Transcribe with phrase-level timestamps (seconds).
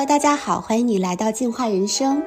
[0.00, 2.22] Hello，大家好，欢迎你来到进化人生。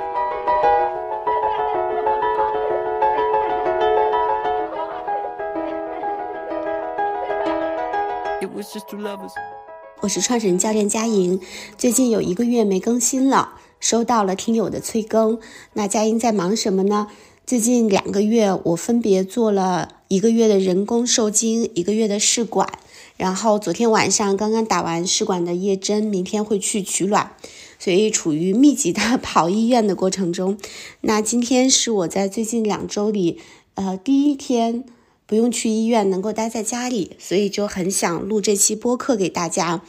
[10.02, 11.42] 我是创始人教练佳莹，
[11.76, 15.40] 最近有一个月没更新了，收到了听友的催更。
[15.74, 17.08] 那佳莹在忙什么呢？
[17.48, 22.70] 最近两个月，我分别做了一个月的人工受精，一个月的试管。
[23.18, 27.36] 然后昨天晚上刚刚打完试管的液针，明天会去取卵，
[27.84, 30.58] 所以处于密集的跑医院的过程中。
[31.02, 33.40] 那今天是我在最近两周里，
[33.74, 34.86] 呃，第一天
[35.26, 39.82] 不用去医院，能够待在家里，所以就很想录这期播客给大家。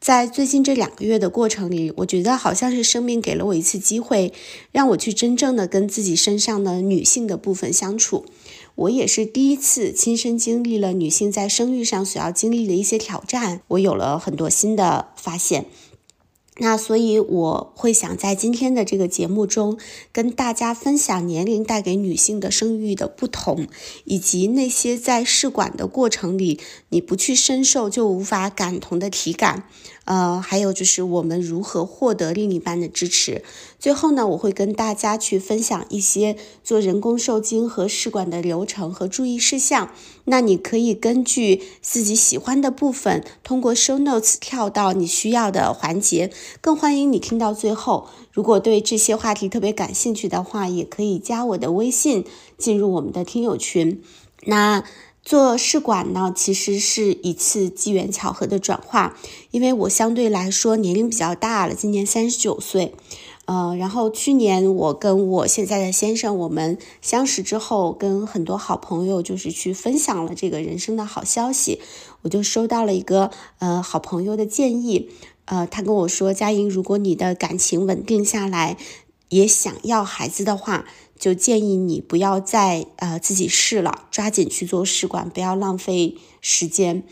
[0.00, 4.32] 在最近这两个月的过程里，我觉得好像是生命给了我一次机会，
[4.72, 8.24] 让我去真正的跟自己身上的女性的部分相处。
[8.76, 15.66] 我也是第一次亲身经历了女性在生育上所要经历的一些挑战，我有了很多新的发现。
[16.58, 19.76] 那所以我会想在今天的这个节目中
[20.12, 23.66] 跟大家分享年龄带给女性的生育的不同，
[24.04, 26.60] 以及那些在试管的过程里
[26.90, 29.68] 你不去深受就无法感同的体感。
[30.04, 33.42] 呃，还有就是我们如何获得另一半的支持。
[33.78, 39.90] 最后呢，我会跟大家去分享一些做人工受精和试管的流程和注意事项。
[40.24, 46.30] 那你可以根据自己喜欢的部分，通过 show notes 跳到你需要的环节。
[46.60, 48.08] 更欢迎你听到最后。
[48.32, 52.24] 如果对这些话题特别感兴趣的话，也可以加我的微信，
[52.58, 54.02] 进入我们的听友群。
[54.46, 54.84] 那。
[55.24, 59.16] 做试管呢，其实是一次机缘巧合的转化，
[59.50, 62.94] 因为我相对来说年龄比较大了，今年三十九岁，
[63.46, 71.80] 呃，然后去年我跟我现在的先生我们相识之后，跟很多好朋友就是去分享了这个人生的好消息，
[72.20, 75.08] 我就收到了一个呃好朋友的建议，
[75.46, 78.76] 呃，他跟我说，佳莹，如果你的感情稳定下来，
[79.30, 80.84] 也想要孩子的话。
[81.18, 87.04] 就建议你不要再呃自己试了，抓紧去做试管，不要浪费时间。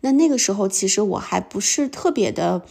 [0.00, 2.62] 那那个时候其实我还不是特别的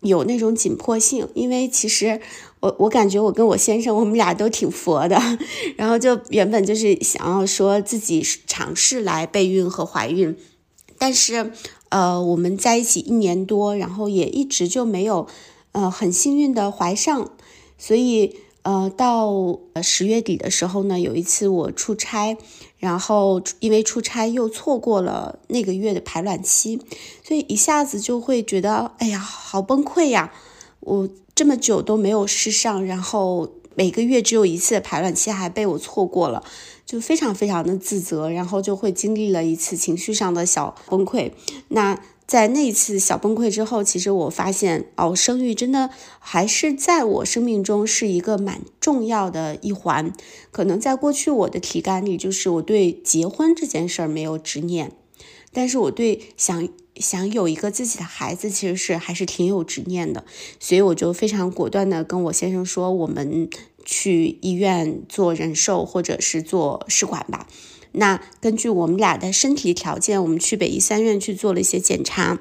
[0.00, 2.20] 有那种紧迫性，因为其实
[2.60, 5.18] 我我感觉我跟我先生我们俩都挺佛的，
[5.76, 10.36] 然后就原本就是想要说自己尝试来备孕和怀孕，
[10.98, 11.52] 但是
[11.88, 15.26] 呃我们在一起一年多，然后也一直就没有
[15.72, 17.32] 呃很幸运的怀上，
[17.78, 18.36] 所以。
[18.64, 19.28] 呃，到
[19.74, 22.36] 呃十月底的时候呢，有一次我出差，
[22.78, 26.80] 然后因为出差又错过了那个月的排卵期，
[27.22, 30.32] 所以一下子就会觉得，哎呀，好崩溃呀！
[30.80, 36.42] 我这么久都没有试上，然后每个月只有一次的排卵期还被我错过了，
[36.86, 41.32] 就非常非常的自责，然后就会经历了一次情绪上的小崩溃。
[41.68, 42.00] 那。
[42.26, 50.12] 在那次小崩溃之后，其实我发现哦，生育真的还是在我生命中是一个蛮重要的一环。
[50.50, 54.92] 可能在过去我的体感里，就是我对结婚这件事儿没有执念，
[55.52, 60.24] 但是我对想想有一个自己的孩子，其实是还是挺有执念的。
[60.58, 63.50] 所以我就非常果断的跟我先生说，我们
[63.84, 67.46] 去医院做人寿或者是做试管吧。
[67.94, 72.38] 那根据我们俩的身体条件，我们去北医三院去做了一些检查。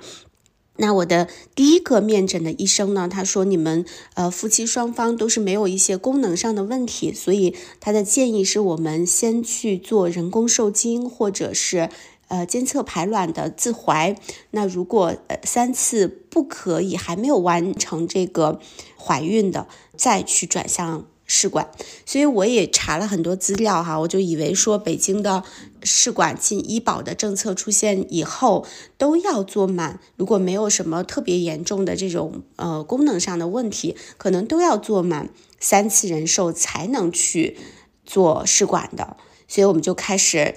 [0.77, 11.89] 那我的第一个面诊的医生呢，他说你们呃夫妻双方都是没有一些功能上的问题，所以他的建议是我们先去做人工受精，或者是
[12.29, 14.15] 呃监测排卵的自怀。
[14.49, 18.59] 那如果呃三次不可以，还没有完成这个
[18.97, 21.05] 怀孕的，再去转向。
[21.25, 21.69] 试管，
[22.05, 25.43] 所以我也查了很多资料哈，我就以为说北京的
[25.81, 28.65] 试管进医保的政策出现以后
[28.97, 35.29] 都要做满，如果没有什么特别严重的这种呃功能上的问题，可能都要做满
[35.59, 37.57] 三次人寿才能去
[38.05, 39.15] 做试管的，
[39.47, 40.53] 所以我们就开始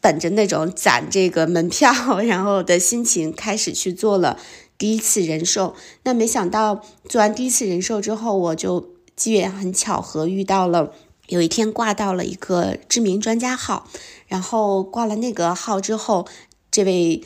[0.00, 4.38] 本着那种攒这个门票然后的心情开始去做了
[4.78, 8.93] 第一次人寿，那没想到做完第一次人寿之后，我就。
[9.16, 10.92] 机缘很巧合，遇到了
[11.28, 13.88] 有一天挂到了一个知名专家号，
[14.26, 16.26] 然后挂了那个号之后，
[16.70, 17.22] 这位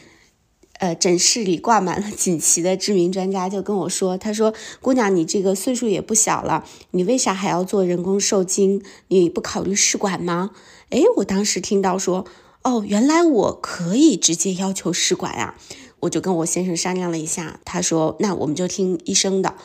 [0.74, 8.82] 呃诊室里挂满了锦旗的知名专家就跟我说：“他说姑娘，你这个岁数也不小了，你为啥还要做人工受精？
[9.08, 10.50] 你不考虑试管吗？”
[10.90, 12.24] 哎，我当时听到说
[12.62, 15.56] ：“哦，原来我可以直接要求试管啊！”
[16.00, 19.56] 我就跟我先生商量了一下，他说：“那我们就听医生的。”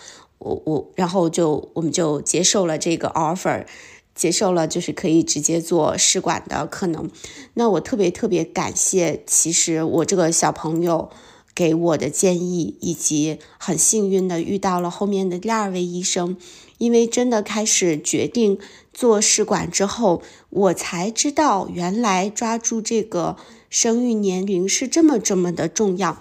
[0.43, 3.65] 我我，然后就我们就接受了这个 offer，
[4.13, 7.09] 接受了就是可以直接做试管的可能。
[7.53, 11.09] 那我特别特别感谢，其实我这个小朋友
[11.55, 16.35] 给我的建议，以及很幸运的遇到了后面的第二位医生。
[16.79, 18.59] 因为真的开始决定
[18.91, 23.37] 做试管之后，我才知道原来抓住这个
[23.69, 26.17] 生育年龄是这么这么的重要。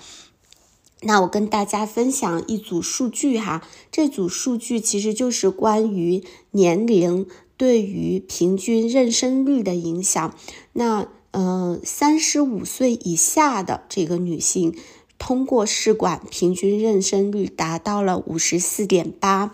[1.03, 6.23] 那我跟大家分享一组数据哈，这组数据其实就是关于
[6.53, 7.27] 年龄
[7.57, 10.35] 对于平均妊娠率的影响。
[10.73, 14.77] 那嗯，三十五岁以下的这个女性
[15.19, 19.53] 通过试管，平均妊娠率达到了五十四点八。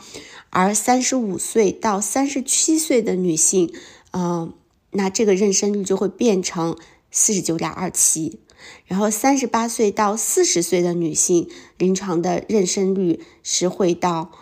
[0.50, 3.72] 而三十五岁到三十七岁的女性，
[4.12, 4.52] 嗯，
[4.90, 6.76] 那这个妊娠率就会变成
[7.10, 8.40] 四十九点二七。
[8.86, 14.32] 然后三十八岁到四十岁的女性，临床的妊娠率是会到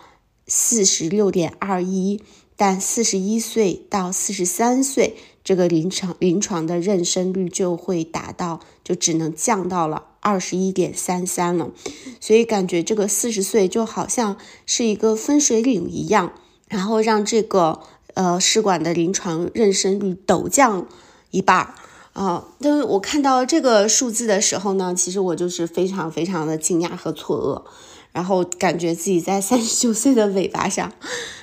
[0.47, 2.21] 四十六点二一，
[2.55, 10.03] 但四十一岁到四十三岁，这个临床临床的妊娠率就会达到，就只能降到了。
[10.19, 11.71] 二十一点三三了，
[12.19, 14.35] 所以感觉这个四十岁就好像
[14.65, 16.33] 是一个分水岭一样，
[16.67, 17.79] 然后让这个
[18.13, 20.85] 呃试管的临床妊娠率陡降
[21.31, 21.75] 一半儿
[22.17, 22.43] 啊。
[22.59, 27.63] 但是我看到这个数字的时候呢，其实我就是非常非常的惊讶和错愕，
[28.11, 30.91] 然后感觉自己在三十九岁的尾巴上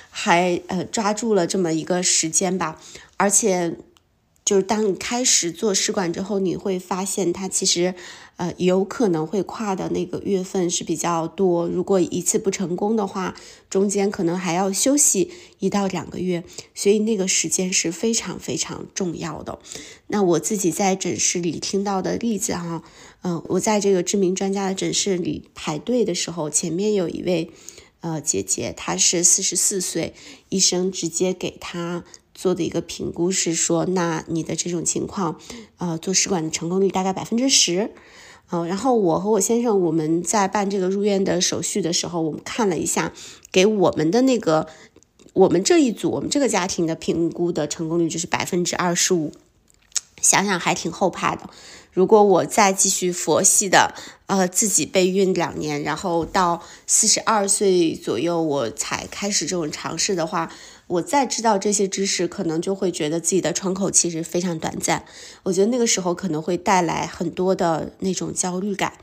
[0.09, 2.79] 还呃抓住了这么一个时间吧，
[3.17, 3.77] 而且。
[4.45, 7.95] 就是当你开始做试管之后，你会发现它其实，
[8.37, 11.67] 呃，有可能会跨的那个月份是比较多。
[11.67, 13.35] 如果一次不成功的话，
[13.69, 16.43] 中间可能还要休息一到两个月，
[16.73, 19.59] 所以那个时间是非常非常重要的。
[20.07, 22.83] 那我自己在诊室里听到的例子哈，
[23.21, 27.51] 嗯，我在这个知名专家的诊室里排队的时候，前面有一位
[28.01, 30.13] 呃姐姐，她是四十四岁，
[30.49, 32.03] 医生直接给她。
[32.37, 35.39] 做的一个评估是说，那你的这种情况，
[35.77, 37.91] 呃，做试管的成功率大概百分之十，
[38.51, 43.11] 嗯，然后我和我先生我们在办这个入院的手续的时候，我们看了一下，
[43.51, 44.67] 给我们的那个
[45.33, 49.31] 我们这一组我们这个家庭的评估的成功率就是百分之二十五，
[50.21, 51.49] 想想还挺后怕的。
[51.91, 53.95] 如果我再继续佛系的，
[54.27, 60.51] 呃，自己备孕两年，然后到四十二岁左右我才开始这种尝试的话。
[60.87, 65.03] 我再知道这些知识，可能就会觉得自己的窗口其实非常短暂。
[65.43, 68.93] 我觉得那个时候可能会带来很多的那种焦虑感。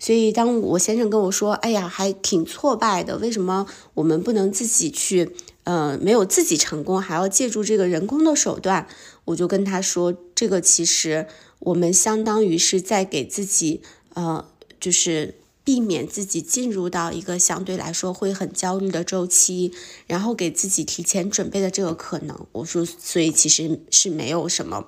[0.00, 5.30] 所以当我先生跟我说：“哎呀，还挺挫败的，为什么我们不能自己去？
[5.62, 8.88] 呃，没有自己成功，还要借助这个人工的手段？”
[9.26, 11.28] 我就跟他说：“这个其实
[11.60, 13.82] 我们相当于是在给自己，
[14.14, 14.44] 呃，
[14.80, 15.36] 就是。”
[15.68, 19.70] 避免自己进入到一个相对来说会很焦虑的周期，
[20.06, 24.86] 然后给自己提前准备的这个可能，我说，所以其实是没有什么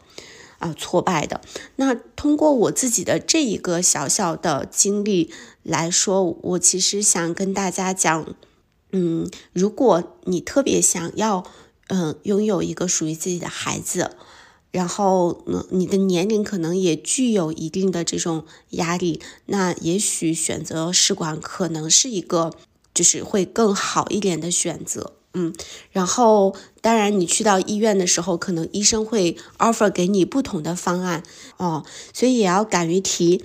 [0.59, 1.43] 啊挫败的。
[1.77, 5.31] 那通过我自己的这一个小小的经历
[5.63, 8.35] 来说，我其实想跟大家讲，
[8.93, 11.45] 嗯，如果你特别想要，
[11.89, 14.13] 嗯，拥有一个属于自己的孩子。
[14.71, 22.53] 然后，呢，你的年龄可能也具有一定的这种压力，那也许选择试管可能是一个，
[22.95, 25.53] 就是会更好一点的选择，嗯。
[25.91, 31.25] 然后，当然你去到医院的时候，可能医生会 offer 给你不同的方案，
[31.57, 33.43] 哦，所以也要敢于提。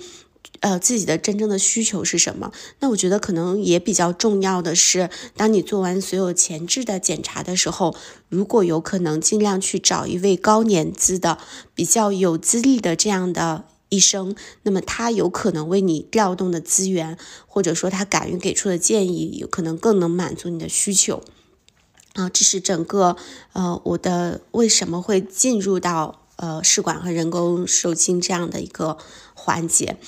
[0.60, 2.52] 呃，自己的真正的需求是什么？
[2.80, 7.94] 那我觉得可能也比较重要的是，当你做完所有前置的检查的时候，
[8.28, 11.38] 如果有可能，尽量去找一位高年资的、
[11.74, 17.16] 比较有资历的这样的医生，那么他有可能为你调动的资源，
[17.46, 21.22] 或者说他敢于给出的建议，有可能更能满足你的需求。
[22.14, 23.16] 啊，这是整个
[23.52, 28.96] 呃我的为什么会进入到呃试管和人工受精这样的一个
[29.34, 29.98] 环节。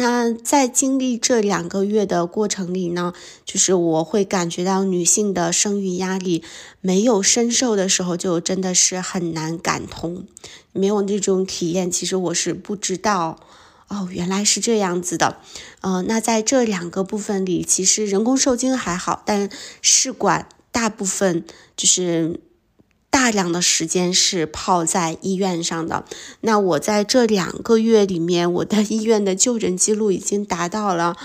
[0.00, 3.12] 那在经历这两个月的过程里呢，
[3.44, 6.44] 就是我会感觉到女性的生育压力
[6.80, 10.24] 没有深受的时候，就真的是很难感同。
[10.72, 13.40] 没有这种体验，其实我是不知道
[13.88, 15.38] 哦，原来是这样子的。
[15.80, 19.50] 呃，那在这两个部分里，其实人工受精还好，但
[19.82, 21.44] 试管大部分
[21.76, 22.40] 就是。
[23.10, 26.04] 大量的时间是泡在医院上的。
[26.42, 31.16] 那我在这两个月里面，我的 医院的就诊记录已经达到了，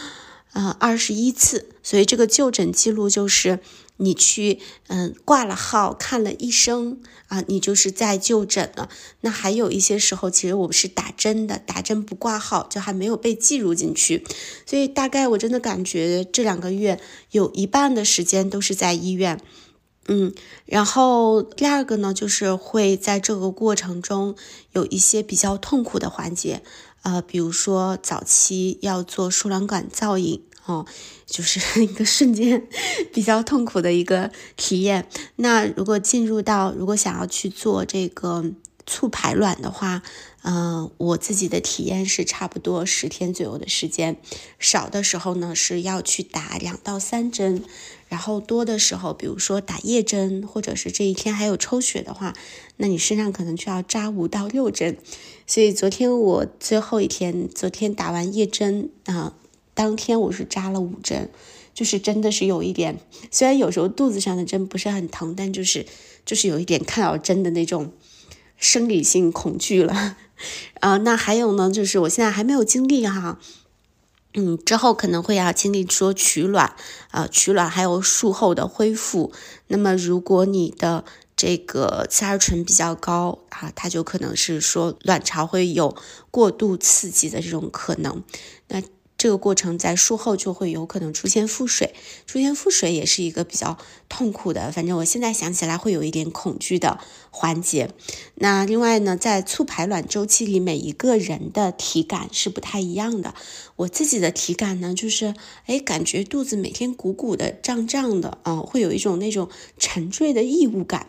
[0.54, 1.70] 呃，二十一次。
[1.84, 3.60] 所以这个就诊记录就是
[3.98, 8.88] 你去，嗯，挂了号，看了医生啊，你就是在就诊了。
[9.20, 14.24] 那还有一些时候，其实我们是打针的，打针不挂号，就还没有被计入进去。
[14.66, 19.42] 所以大概我真的感觉这两个月有一半的时间都是在医院。
[20.08, 20.34] 嗯，
[20.66, 24.36] 然后第二个呢，就是会在这个过程中
[24.74, 26.62] 有一些比较痛苦的环节，
[27.04, 30.86] 呃，比如说早期要做输卵管造影哦，
[31.26, 32.68] 就是 一个瞬间
[33.14, 35.08] 比较痛苦的一个体验。
[35.38, 38.52] 那如果进入到如果想要去做这个
[38.86, 40.02] 促排卵的话，
[40.42, 44.18] 嗯，我自己的体验是差不多十天左右的时间，
[44.60, 47.64] 少的时候呢是要去打两到三针，
[48.14, 52.36] 然后多的时候，比如说打夜针，或者是这一天还有抽血的话，
[52.78, 55.00] 那你身上可能就要扎五到六针。
[55.48, 59.34] 所以昨天我最后一天，昨天打完夜针啊，
[59.74, 61.32] 当天我是扎了五针，
[61.74, 63.00] 就是真的是有一点，
[63.32, 65.88] 虽然有时候肚子上的针不是很疼，但就是
[66.24, 67.94] 就是有一点看到针的那种
[68.58, 70.18] 生理性恐惧了。
[70.82, 73.40] 啊，那还有呢，就是我现在还没有经历哈，
[74.34, 76.76] 嗯，之后可能会要经历说取卵，
[77.12, 79.32] 啊，取卵还有术后的恢复。
[79.68, 85.96] 那么如果你的这个雌二醇比较高啊，它就可能是说卵巢会有
[86.32, 88.24] 过度刺激的这种可能。
[88.68, 88.82] 那
[89.24, 91.96] 这个过程在术后就会有可能出现腹水，
[92.28, 93.78] 出现腹水也是一个比较
[94.10, 97.00] 痛苦的，反正我现在想起来会有一点恐惧的
[97.32, 97.90] 环节。
[98.36, 103.34] 那另外呢，在促排卵周期里，每一个人的体感是不太一样的。
[103.78, 105.34] 我自己的体感呢，就是
[105.68, 109.48] 哎，感觉肚子每天鼓鼓的、胀胀的啊，会有一种那种
[109.80, 111.08] 沉坠的异物感。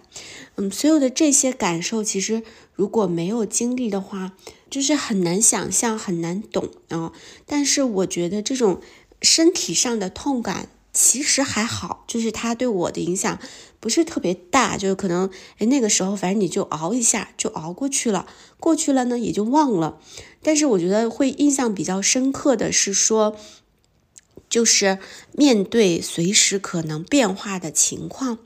[0.55, 2.45] 嗯，所有的这些感受，其实
[2.75, 4.35] 如果没有经历的话，
[4.75, 7.13] 就是很难想象，很难懂啊。
[7.47, 8.81] 但是我觉得这种
[9.23, 13.39] 身体上的痛感其实还好，就是它对我的影响
[13.79, 18.27] 不是特别大，就是可能哎那个时候反正你就熬一下就熬过去了，
[18.59, 20.01] 过去了呢也就忘了。
[20.43, 23.37] 但是我觉得会印象比较深刻的是说，
[24.49, 24.99] 就是
[25.31, 28.39] 面对随时可能变化的情况。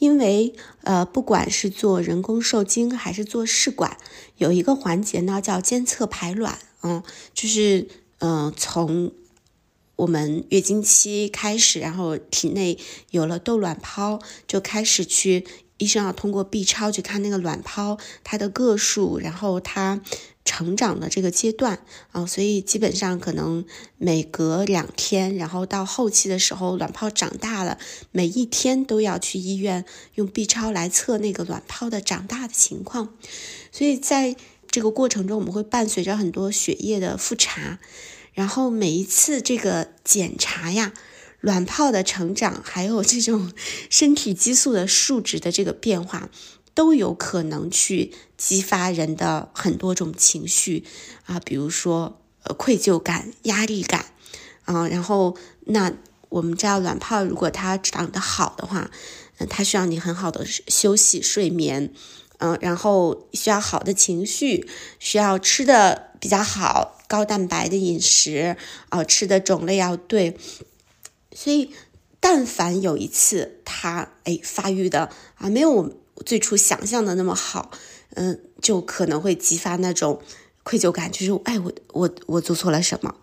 [0.00, 0.52] 因为
[0.82, 3.96] 呃，不管是做人工受精还是做试管，
[4.38, 7.00] 有一个环节呢叫监测排卵，嗯，
[7.32, 7.86] 就是
[8.18, 9.12] 嗯，从
[9.96, 12.76] 我们月经期开始，然后体内
[13.10, 15.46] 有了窦卵泡，就开始去
[15.78, 20.00] 医生要通过 B 超去看那个卵泡它的个数，然后它。
[20.44, 23.64] 成长的这个阶段啊，所以基本上可能
[23.98, 27.78] 每隔两天，然后到后期的时候，卵泡长大了，
[28.10, 33.14] 每一天都要去医院用 B 超来测那个卵泡的长大的情况。
[33.70, 34.34] 所以在
[34.70, 37.78] 这个过程中，我们会伴随着很多血液的复查，
[38.32, 40.92] 然后每一次这个检查呀，
[41.40, 43.52] 卵泡的成长，还有这种
[43.90, 46.30] 身体激素的数值的这个变化。
[46.74, 50.84] 都有可能去激发人的很多种情绪
[51.26, 54.06] 啊，比如说呃愧疚感、压力感
[54.64, 55.36] 啊，然后
[55.66, 55.92] 那
[56.28, 58.90] 我们知道卵泡如果它长得好的话，
[59.38, 61.92] 嗯，它需要你很好的休息、睡眠，
[62.38, 68.56] 嗯，然后需要好的情绪，需要吃的比较好、高蛋白的饮食
[68.90, 70.38] 啊，吃的种类要对，
[71.34, 71.72] 所以
[72.20, 75.99] 但凡有一次它哎发育的啊没有。
[76.24, 77.70] 最初想象的那么好，
[78.14, 80.20] 嗯，就可能会激发那种
[80.62, 83.14] 愧疚感，就是哎，我我我做错了什么？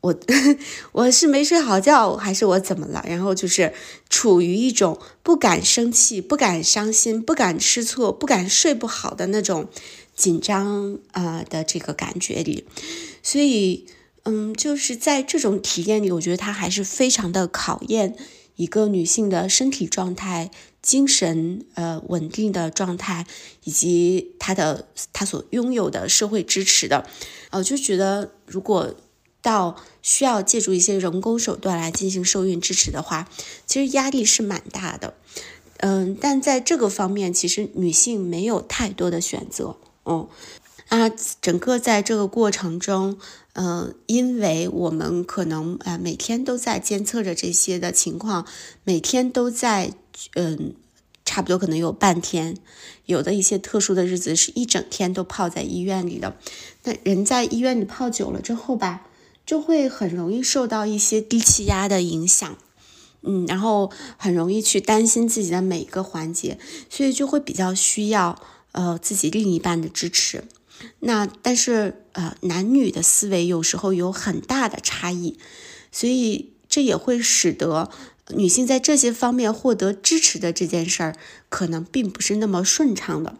[0.00, 0.14] 我
[0.92, 3.02] 我是没睡好觉，还是我怎么了？
[3.08, 3.72] 然后就是
[4.10, 9.66] 处于一种不敢生气、不敢伤心、不敢吃醋、不敢睡不好的那种
[10.14, 12.66] 紧张啊的这个感觉里。
[13.22, 13.86] 所以，
[14.24, 18.14] 嗯，就是在这种体验里，我觉得它还是非常的考验
[18.56, 20.50] 一个女性的身体状态。
[20.84, 23.26] 精神呃稳定的状态，
[23.64, 27.06] 以及他的他所拥有的社会支持的，
[27.48, 28.94] 呃，就觉得如果
[29.40, 33.26] 到需要借助一些人工手段来进行受孕支持的话，
[33.64, 35.14] 其实压力是蛮大的，
[35.78, 40.28] 嗯，但在这个方面，其实女性没有太多的选择，嗯，
[40.90, 41.08] 那，
[41.40, 43.18] 整个在这个过程中，
[43.54, 48.46] 嗯，因为我们可能呃每天都在监测着这些的情况，
[48.84, 49.94] 每天都在。
[50.34, 50.74] 嗯，
[51.24, 52.56] 差不多可能有半天，
[53.06, 56.36] 有的一些特殊的日子是一整天都泡在医院里的。
[56.84, 59.06] 那人在医院里泡久了之后吧，
[59.44, 62.56] 就会很容易受到一些低气压的影响，
[63.22, 68.40] 嗯，然后很容易去担心自己的每一个环节，所以就会比较需要
[68.72, 70.44] 呃自己另一半的支持。
[71.00, 75.38] 那但是呃男女的思维有时候有很大的差异，
[75.90, 77.90] 所以这也会使得。
[78.30, 81.16] 女性在这些方面获得支持的这件事儿，
[81.48, 83.36] 可能并不是那么顺畅的。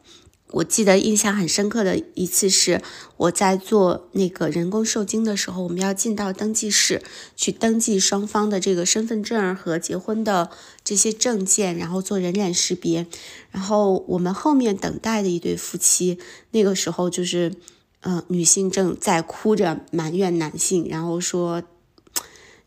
[0.50, 2.80] 我记得印象很深刻的一次是
[3.16, 7.02] 我在做那个人工受精的时候，我们要进到登记室
[7.34, 10.50] 去登记双方的这个身份证和结婚的
[10.84, 13.06] 这些证件，然后做人脸识别。
[13.50, 16.18] 然后我们后面等待的一对夫妻，
[16.52, 17.54] 那个时候就是，
[18.02, 21.64] 嗯，女性正在哭着埋怨男性，然后说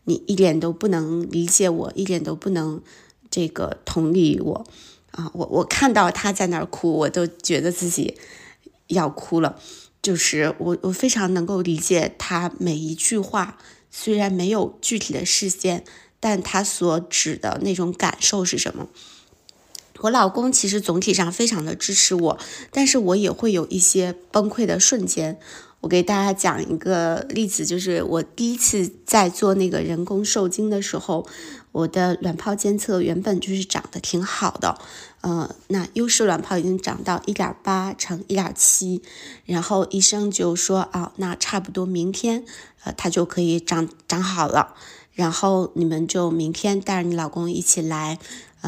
[0.08, 2.80] 你一点都不能理解我，一点都不能
[3.30, 4.66] 这个同理我
[5.10, 5.30] 啊！
[5.34, 8.16] 我我看到他在那儿哭，我都觉得自己
[8.86, 9.58] 要哭了。
[10.00, 13.58] 就是我我非常能够理解他每一句话，
[13.90, 15.84] 虽然没有具体的事件，
[16.18, 18.88] 但他所指的那种感受是什么？
[20.00, 22.38] 我老公其实总体上非常的支持我，
[22.70, 25.38] 但是我也会有一些崩溃的瞬间。
[25.80, 31.24] 我给大家讲一个例子，就是我第一次在做那个人工受精的时候，
[31.70, 34.76] 我的卵泡监测原本就是长得挺好的，
[35.20, 39.02] 呃，那优势卵泡已经长到一点八乘一点七，
[39.44, 42.44] 然后医生就说啊，那差不多明天，
[42.82, 44.74] 呃，它就可以长长好了，
[45.12, 48.18] 然后你们就明天带着你老公一起来，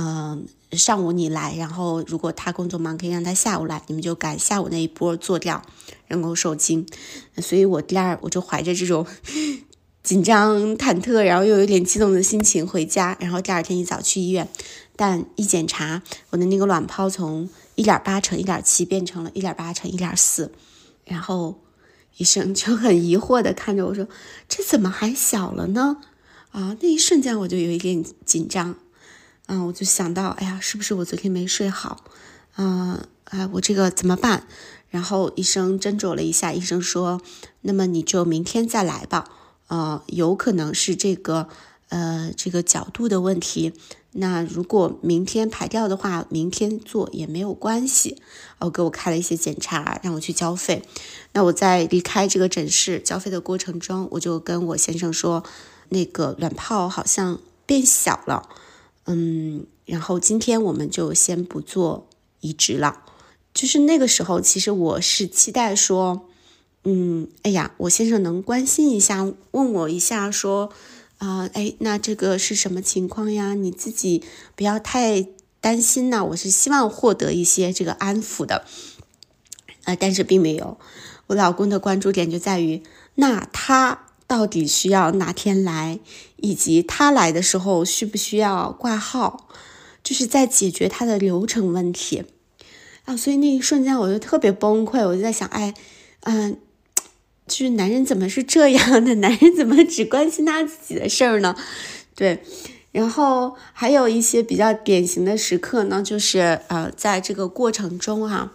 [0.00, 0.46] 嗯。
[0.70, 5.60] 上午你来，然后如果他工作忙，可以让他下午来，你们就赶下午那一波做掉
[6.06, 6.86] 人工受精。
[7.38, 9.04] 所以我第二我就怀着这种
[10.04, 14.48] 紧张忐忑，然后又有点激动的心情回家，然后第二天一早去医院，
[14.94, 20.52] 但一检查，我的那个卵泡从一点八乘一点七变成了一点八乘一点四，
[21.04, 21.58] 然后
[22.18, 24.06] 医生就很疑惑的看着我说
[24.48, 25.96] ：“这怎么还小了呢？”
[26.52, 28.76] 啊，那一瞬间我就有一点紧张。
[29.52, 32.04] 嗯，我就想到，哎呀，是不是我昨天没睡好？
[32.56, 34.46] 嗯，哎，我这个怎么办？
[34.90, 37.20] 然后医生斟酌了一下，医生说，
[37.62, 39.28] 那么你就明天再来吧。
[39.66, 41.48] 呃，有可能是这个，
[41.88, 43.72] 呃，这个角度的问题。
[44.12, 48.22] 那如果明天排掉的话，明天做也没有关系。
[48.60, 50.84] 哦，给我开了一些检查，让我去交费。
[51.32, 55.42] 那我在离开这个诊室交费的过程中，我就跟我先生说，
[55.88, 58.48] 那个卵泡好像变小了。
[59.12, 62.08] 嗯，然后今天我们就先不做
[62.40, 63.02] 移植了。
[63.52, 66.28] 就是那个时候，其实我是期待说，
[66.84, 70.70] 嗯，哎呀，我先生能关心一下，问我一下，说，
[71.18, 73.54] 啊，哎，那这个是什么情况呀？
[73.54, 74.22] 你自己
[74.54, 75.26] 不要太
[75.60, 76.24] 担心呐。
[76.26, 78.64] 我是希望获得一些这个安抚的，
[79.82, 80.78] 呃，但是并没有。
[81.26, 82.84] 我老公的关注点就在于，
[83.16, 84.06] 那他。
[84.30, 85.98] 到底需要哪天来，
[86.36, 89.48] 以及他来的时候需不需要挂号，
[90.04, 92.22] 就是在解决他的流程问题
[93.06, 93.16] 啊。
[93.16, 95.74] 所以那一瞬间我就特别崩溃，我就在想，哎，
[96.20, 96.56] 嗯，
[97.48, 99.16] 就是男人怎么是这样的？
[99.18, 101.56] 男人怎么只关心他自己的事儿呢？
[102.14, 102.44] 对，
[102.92, 108.52] 然后还有一些比较典型的时刻呢，就是呃，在这个过程中哈，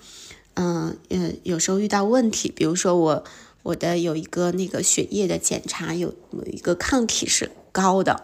[0.54, 3.26] 嗯嗯，有时候遇到问题，比如说我。
[3.66, 8.24] 我的有一个那个血液的检查，有有一个抗体是高的，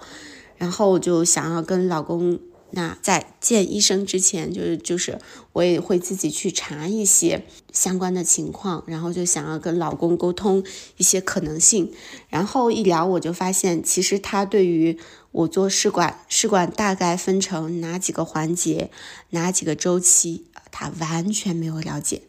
[0.58, 5.18] 然后我就想要跟老公，那在见医生之前，就是就是
[5.54, 10.64] 我也会自己去查一些相关的情况，然后就想要跟老公沟通
[10.98, 11.92] 一些可能性，
[12.30, 15.00] 然后一聊我就发现，其实他对于
[15.32, 18.92] 我做试管，试管大概分成哪几个环节，
[19.32, 22.22] 哪几个周期，他完全没有了解。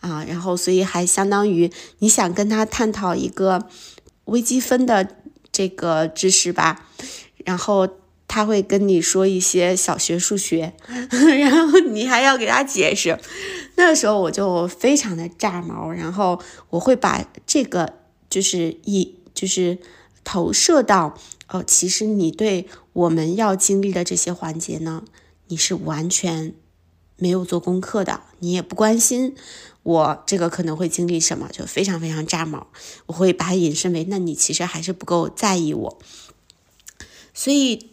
[0.00, 3.68] 啊，然后所以还相当于你想跟他探讨一个
[4.26, 5.16] 微积分的
[5.50, 6.86] 这个知识吧，
[7.44, 7.88] 然后
[8.28, 10.74] 他会跟你说一些小学数学，
[11.40, 13.18] 然后你还要给他解释，
[13.76, 17.94] 那时候我就非常的炸毛，然后我会把这个
[18.28, 19.78] 就是一就是
[20.22, 21.16] 投射到
[21.48, 25.02] 哦，其实你对我们要经历的这些环节呢，
[25.48, 26.52] 你是完全
[27.16, 29.34] 没有做功课的，你也不关心。
[29.88, 32.66] 我这个可能会经历什么，就非常非常炸毛。
[33.06, 35.98] 我会把它引申为，那你其实还是不够在意我。
[37.32, 37.88] 所以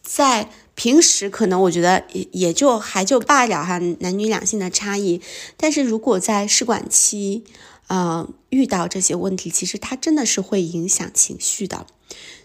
[0.00, 5.20] 在平时可能我觉得也也就还就罢了哈，男女两性的差异。
[5.56, 7.42] 但是如果在试管期，
[7.88, 11.84] 呃，遇到这些问题，其实它真的是会影响情绪的。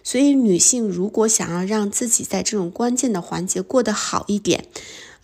[0.01, 4.65] 所以女性如果想要让自己在这种关键的环节过得好一点，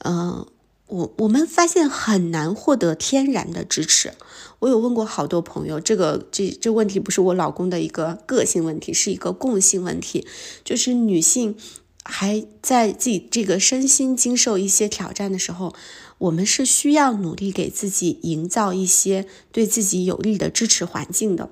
[0.06, 0.46] 嗯。
[0.92, 4.14] 我我们发现很难获得天然的支持。
[4.60, 10.28] 我有问过好多朋友，这个这这问题不是我老公的一个个性问题，是一个共性问题。
[10.66, 11.56] 就是女性
[12.04, 15.74] 还在自己这个身心经受一些挑战的时候，
[16.18, 21.50] 我们是需要努力给自己营造一些对自己有利的支持环境的。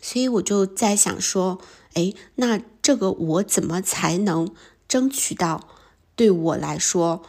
[0.00, 1.60] 所以我就在想说，
[1.92, 4.50] 哎，那这个我怎么才能
[4.88, 5.68] 争取到
[6.16, 7.22] 对我来说？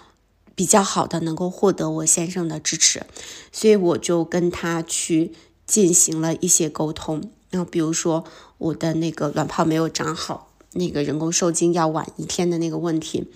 [0.55, 3.05] 比较好的能够获得我先生的支持，
[3.51, 5.33] 所以我就跟他去
[5.67, 7.29] 进行了一些沟通。
[7.51, 8.23] 然后比如说
[8.57, 13.27] 我的那个卵泡没有长好，那个人工受精要晚一天的那个问题，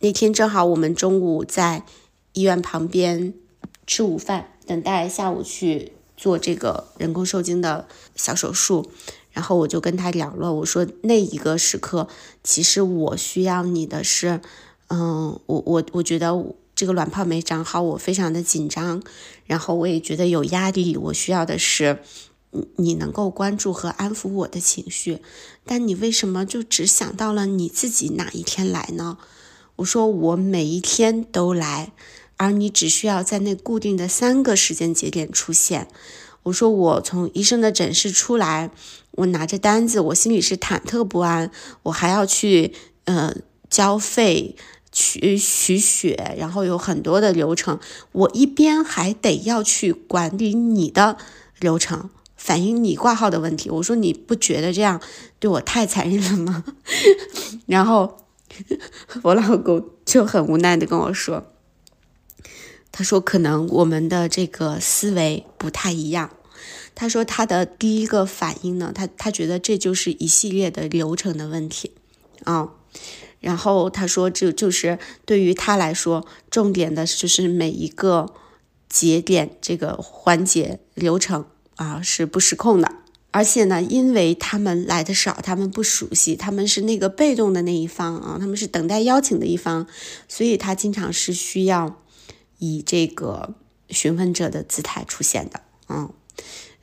[0.00, 1.84] 那天正好我们中午在
[2.32, 3.34] 医院旁边
[3.86, 8.90] 吃午饭，等待下午去做这个人工受精的小手术，
[9.30, 12.08] 然后我就跟他聊了，我说那一个时刻，
[12.44, 14.40] 其实我需要你的是，
[14.88, 19.02] 嗯，我我我觉得这个卵泡没长好，我非常的紧张，
[19.46, 21.98] 然后我也觉得有压力，我需要的是，
[22.76, 25.20] 你能够关注和安抚我的情绪，
[25.64, 29.18] 但你为什么就只想到了你自己哪一天来呢？
[29.76, 31.92] 我说我每一天都来。
[32.40, 35.88] 而你只需要在那固定的三个时间节点出现。
[36.44, 38.70] 我说我从医生的诊室出来，
[39.10, 41.50] 我拿着单子，我心里是忐忑不安。
[41.82, 42.72] 我还要去
[43.06, 43.34] 呃
[43.68, 44.54] 交费、
[44.98, 47.78] 取取血，然后有很多的流程。
[48.10, 51.16] 我一边还得要去管理你的
[51.60, 53.70] 流程，反映你挂号的问题。
[53.70, 55.00] 我说你不觉得这样
[55.38, 56.64] 对我太残忍了吗？
[57.66, 58.16] 然后
[59.22, 61.44] 我老公就很无奈的跟我说。
[62.90, 66.30] 他说：“可能我们的这个思维不太一样。”
[66.96, 71.92] 他说：“他的第一个反应呢，他他觉得这就是一系列的流程的问题
[72.42, 72.70] 啊。
[73.40, 78.34] 然后他说，就就是对于他来说，重点的就是每一个
[78.88, 81.44] 节点这个环节流程
[81.76, 82.92] 啊是不失控的。
[83.30, 89.86] 而且呢，因为他们来的少，他们不熟悉，他们是那个被动的那一方啊，他们是等待邀请的一方，
[90.28, 92.02] 所以他经常是需要。”
[92.60, 93.54] 以这个
[93.88, 96.12] 询问者的姿态出现的，嗯，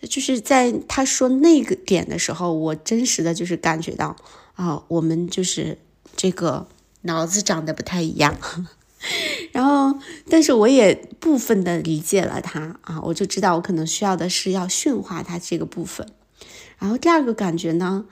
[0.10, 4.16] 就是在他说那个点的时候，我真实的就是感觉到，
[4.54, 5.78] 啊，我们就是
[6.16, 6.68] 这个
[7.02, 8.38] 脑子长得不太一样，
[9.52, 10.00] 然后，
[10.30, 16.08] 但是我也部分的理解了他，啊，我就知道我可能需要的是要驯化他这个部分，
[16.80, 18.06] 然后第二个感觉呢，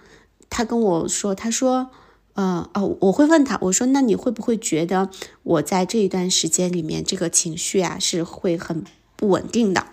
[0.49, 1.89] 他跟我说，他说。
[2.35, 5.07] 呃哦，我会问他，我说那你会不会觉得
[5.43, 8.83] 我在这一段时间里面这个情绪啊是会很
[9.15, 9.85] 不稳定的？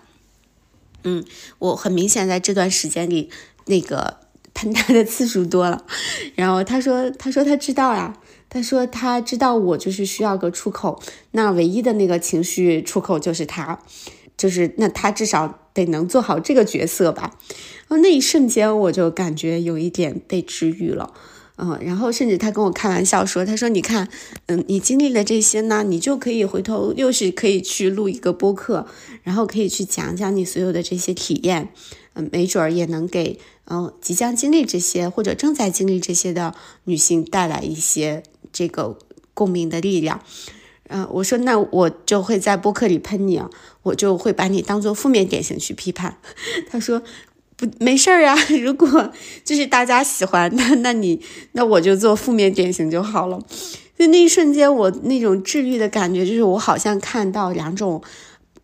[1.05, 1.23] 嗯，
[1.59, 3.31] 我很明显在这段时间里
[3.67, 4.21] 那个
[4.55, 5.85] 喷他的次数多了，
[6.35, 8.17] 然后他说他说他知道呀，
[8.49, 11.01] 他说他知道我就是需要个出口，
[11.33, 13.79] 那唯一的那个情绪出口就是他，
[14.37, 17.37] 就是那他至少得能做好这个角色吧。
[17.89, 21.13] 然后那一瞬间我就感觉有一点被治愈了。
[21.63, 24.09] 嗯，然后甚至他跟我开玩笑说：“他说你看，
[24.47, 28.87] 嗯，你经历了这些呢，你就可以回头又是可以去录一个播客，
[29.25, 31.69] 然后可以去讲讲你所有的这些体验，
[32.15, 33.39] 嗯，没准儿也能给
[33.71, 36.55] 嗯即将经历这些或者正在经历这些的
[36.85, 38.99] 女性带来一些这个
[39.33, 40.21] 共鸣的力量。”
[40.93, 43.49] 嗯，我说那我就会在播客里喷你啊，
[43.85, 46.19] 我就会把你当做负面典型去批判。
[46.71, 47.03] 他说。
[47.57, 49.13] 不没事儿呀， 如果
[49.45, 51.21] 就是大家喜欢，那那你
[51.53, 53.39] 那我就做负面典型就好了。
[53.99, 58.03] 就那一瞬间，我那种治愈的感觉，就是我好像看到两种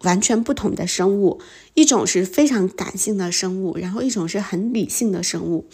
[0.03, 1.41] 完全不同的生物，
[1.75, 5.67] 一种是非常感性的生物，然后一种是很理性的生物。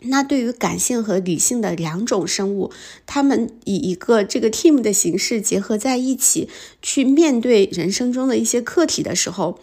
[0.00, 2.70] 那对于感性和理性的两种生物，
[3.06, 6.48] 他们以一个这个 team 的形式结合在一起，
[6.82, 9.58] 去面对人生中的一些课题的时候。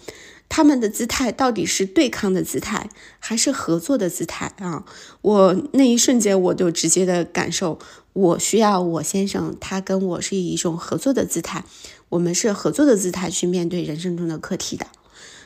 [0.54, 4.84] 他们的姿态到底是对抗的姿态，还是合作的姿态啊？
[5.22, 7.80] 我那一瞬间我就直接的感受，
[8.14, 11.64] 我需要我先生，他跟我是以一种合作的姿态，
[12.10, 14.88] 我们是合作的姿态去面对人生中的课题的。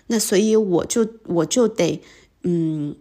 [0.07, 2.01] 那所以我就我就得，
[2.43, 2.95] 嗯，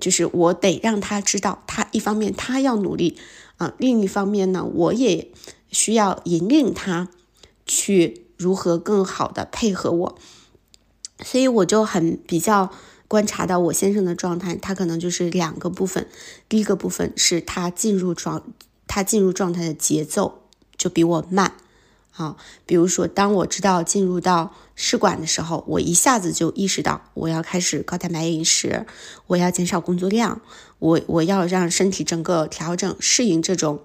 [0.00, 3.16] 就是我得让他知道，他一方面他要努力
[3.56, 5.30] 啊，另一方面呢，我也
[5.70, 7.08] 需要引领他
[7.66, 10.18] 去如何更好的配合我。
[11.24, 12.72] 所以我就很比较
[13.06, 16.08] 观察到我先生的状态，他可能就是两个部分。
[16.48, 18.52] 第一个部分是他进入状，
[18.86, 20.42] 他进入状态的节奏
[20.76, 21.54] 就比我慢。
[22.16, 28.86] 啊，比如说，当我知道进入到试管的时候，我一下子就意识到我要开始高蛋白饮食，
[29.26, 30.40] 我要减少工作量，
[30.78, 33.80] 我我要让身体整个调整适应这种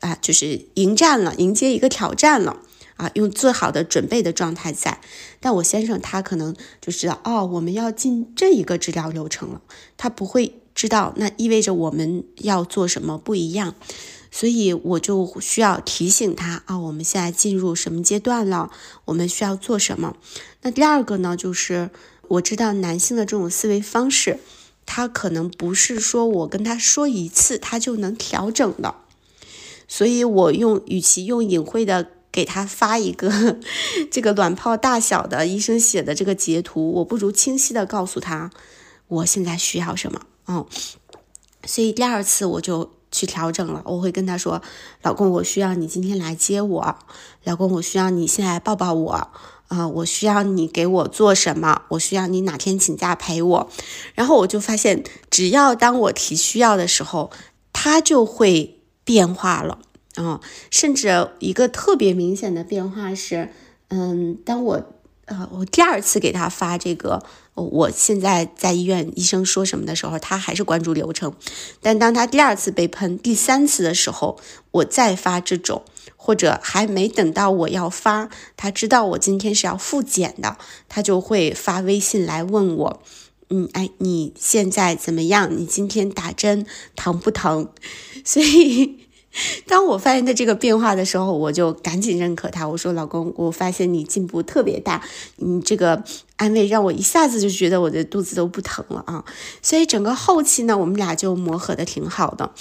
[0.00, 2.56] 啊，就是迎战了，迎接一个挑战了。
[2.96, 5.00] 啊，用最好的准备的状态在，
[5.40, 9.60] 但我先生他可能就知道哦，我们要进这一个治疗流程了，
[9.96, 13.74] 他不会知道那意味着我们要做什么不一样，
[14.34, 18.72] 所以我就需要提醒他啊，我们现在进入什么阶段了，
[19.04, 20.16] 我们需要做什么。
[20.62, 21.90] 那第二个呢，就是
[22.26, 24.40] 我知道男性的这种思维方式，
[24.84, 28.96] 他可能不是说我跟他说一次他就能调整的，
[29.86, 32.10] 所以我用与其用隐晦的。
[32.34, 33.60] 给他发一个
[34.10, 38.50] 这个卵泡大小的医生写的这个截图，我不如清晰的告诉他
[39.06, 40.20] 我现在需要什么。
[40.48, 40.66] 嗯，
[41.64, 44.60] 所以第二次我就去调整了，我会跟他说
[45.02, 46.96] ：“老公，我需要你今天来接我。
[47.44, 49.30] 老公，我需要你现在抱抱我。
[49.68, 53.70] 啊，我需要你给我做什么，我需要你哪天请假陪我。
[54.14, 57.30] 然后我就发现，只要当我提需要的时候，
[57.72, 59.78] 他就会变化了
[60.16, 60.40] 啊。
[60.70, 63.52] 甚至一个特别明显的变化是，
[63.88, 64.93] 嗯，当我
[65.26, 67.22] 呃我第二次给他发这个。
[67.56, 71.32] 我现在在医院，医生说什么的时候，他还是关注流程。
[71.80, 74.40] 但当他第二次被喷，第三次的时候，
[74.72, 75.84] 我再发这种，
[76.16, 80.56] 或者还没等到我要发，他知道我今天是要复检的，
[80.88, 83.02] 他就会发微信来问我，
[83.50, 85.56] 嗯，哎，你现在怎么样？
[85.56, 87.68] 你今天打针疼不疼？
[88.26, 89.03] 所以。
[89.66, 92.68] 当我发现他这个变化的时候，我就赶紧认可他。
[92.68, 95.02] 我说：“老公，我发现你进步特别大，
[95.36, 96.04] 你这个
[96.36, 99.24] 安慰让我一下子就觉得我的肚子都不疼了啊！”
[99.60, 102.52] 所以整个后期呢，我们俩就磨合的挺好的。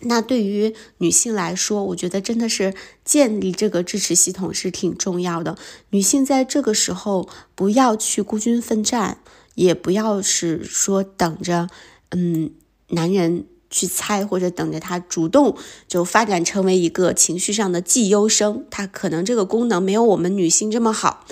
[0.00, 2.74] 那对于女性来说，我觉得真的是
[3.04, 5.56] 建立这个支持系统是挺重要的。
[5.90, 9.18] 女性在这个时候不要去孤军奋战，
[9.54, 11.68] 也不要是说等着，
[12.10, 12.50] 嗯，
[12.88, 13.46] 男人。
[13.70, 21.26] 去猜或者等着他主动就发展成为一个情绪上的绩优生，他可能这个功能没有我们女性这么好，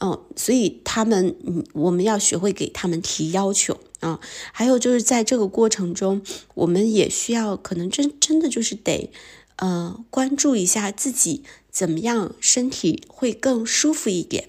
[0.00, 4.20] 嗯，所以他们，嗯，我们要学会给他们提要求啊。
[4.52, 6.22] 还有就是在这个过程中，
[6.54, 9.10] 我们也需要可能真真的就是得，
[9.56, 14.48] 呃，关注一下自己怎么样身体会更舒服一点，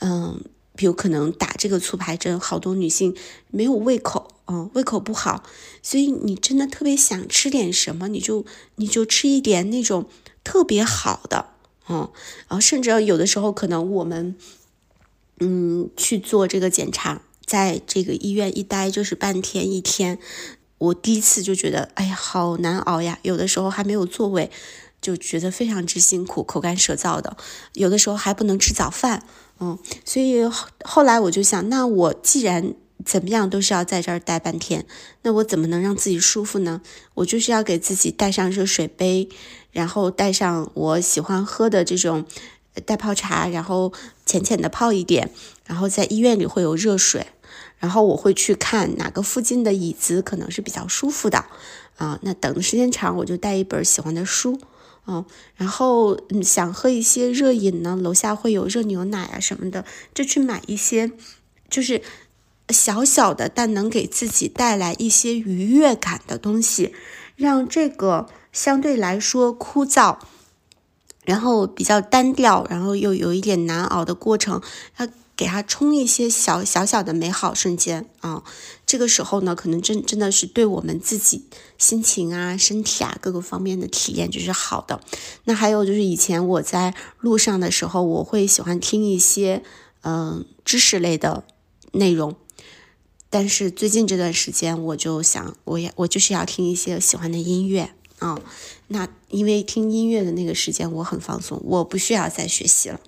[0.00, 0.42] 嗯。
[0.74, 3.14] 比如可能打这个促排针，好多女性
[3.50, 5.42] 没有胃口，嗯，胃口不好，
[5.82, 8.44] 所以你真的特别想吃点什么，你就
[8.76, 10.06] 你就吃一点那种
[10.42, 11.50] 特别好的，
[11.88, 12.10] 嗯，
[12.48, 14.36] 然后甚至有的时候可能我们，
[15.38, 20.18] 嗯，去做这个检查，在这个医院一待就是半天一天，
[20.78, 24.50] 我第一次就觉得，哎呀，好难熬呀，有的时候还没有座位，
[25.00, 27.36] 就觉得非常之辛苦，口干舌燥的，
[27.74, 29.24] 有的时候还不能吃早饭。
[29.60, 30.42] 嗯，所以
[30.84, 32.74] 后来我就想，那我既然
[33.04, 34.86] 怎么样都是要在这儿待半天，
[35.22, 36.80] 那我怎么能让自己舒服呢？
[37.14, 39.28] 我就是要给自己带上热水杯，
[39.70, 42.24] 然后带上我喜欢喝的这种
[42.84, 43.92] 袋泡茶，然后
[44.24, 45.30] 浅浅的泡一点，
[45.66, 47.26] 然后在医院里会有热水，
[47.78, 51.44] 然后我会去看哪个附近的椅子可能是比较舒服的
[51.96, 52.18] 啊。
[52.22, 54.60] 那等的时间长，我就带一本喜欢的书。
[55.04, 55.24] 嗯，
[55.56, 59.84] 然后嗯，想喝一些热饮呢，楼下会有热牛奶啊什么的，
[60.14, 61.10] 就去买一些，
[61.68, 62.02] 就是
[62.68, 66.94] 小小的但能给自己带来一些愉悦感的东西，
[67.36, 70.18] 让这个相对来说枯燥，
[71.24, 74.62] 然后比较单调，然后又有一点难熬的过程，
[74.94, 75.08] 它。
[75.34, 78.44] 给他充一些小小小的美好瞬间啊，
[78.86, 81.46] 这个时候呢，可能真真的是对我们自己
[81.78, 85.00] 心情啊、身体啊各个方面的体验就是好的。
[85.44, 89.64] 那还有就是以前我在路上的时候，我会喜欢听一些
[90.02, 91.42] 嗯知识类的
[91.92, 92.36] 内容，
[93.32, 97.94] 但是最近这段时间我就想，我也我就是要听一些喜欢的音乐。
[98.18, 98.38] 啊，
[98.88, 103.00] 那因为听音乐的那个时间我很放松，我不需要再学习了，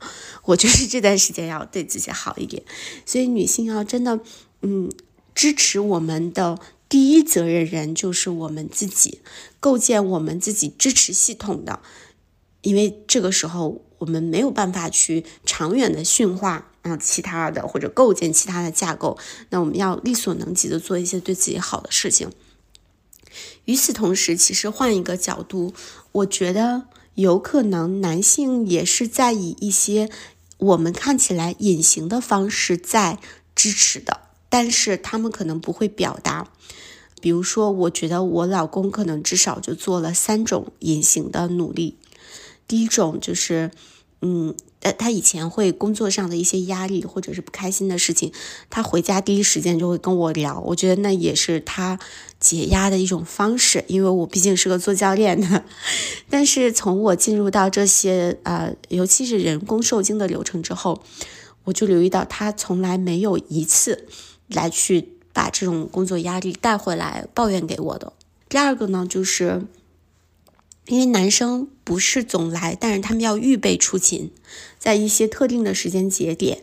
[0.44, 2.62] 我就是这段时间要对自己好一点。
[3.04, 4.18] 所以女性要真的，
[4.62, 4.90] 嗯，
[5.34, 6.58] 支持我们的
[6.88, 9.20] 第一责任人就是我们自己，
[9.60, 11.80] 构建我们自己支持系统的，
[12.62, 19.18] 因为这个时候我们没有办法去长远的驯化啊其他的或者构建其他的架构，
[19.48, 22.30] 那我们要力所能及的做一些对自己好的事情。
[23.64, 25.72] 与此同时，其实换一个角度，
[26.12, 26.82] 我觉得
[27.14, 30.10] 有可能男性也是在以一些
[30.58, 33.18] 我们看起来隐形的方式在
[33.56, 34.20] 支持的，
[34.50, 36.48] 但是他们可能不会表达。
[37.22, 41.96] 比如说，我觉得我老公可能至少就做了三种隐形的努力。
[42.68, 43.70] 第一种就是，
[44.20, 44.54] 嗯。
[44.84, 48.30] 呃，他以前会工作上的一些压力或者是不开心的事情，
[48.68, 50.60] 他回家第一时间就会跟我聊。
[50.60, 51.98] 我觉得那也是他
[52.38, 55.64] 解压的一种方式，因为我毕竟是个做教练的。
[56.28, 61.02] 但是从我进入到这些呃，尤其是人工受精的流程之后，
[61.64, 64.06] 我就留意到他从来没有一次
[64.48, 68.12] 来去把这种工作压力带回来抱怨给我的。
[68.50, 69.62] 第二个呢，就是。
[70.86, 74.30] 因为男生不是总来，但是他们要预备出勤，
[74.78, 76.62] 在一些特定的时间节点，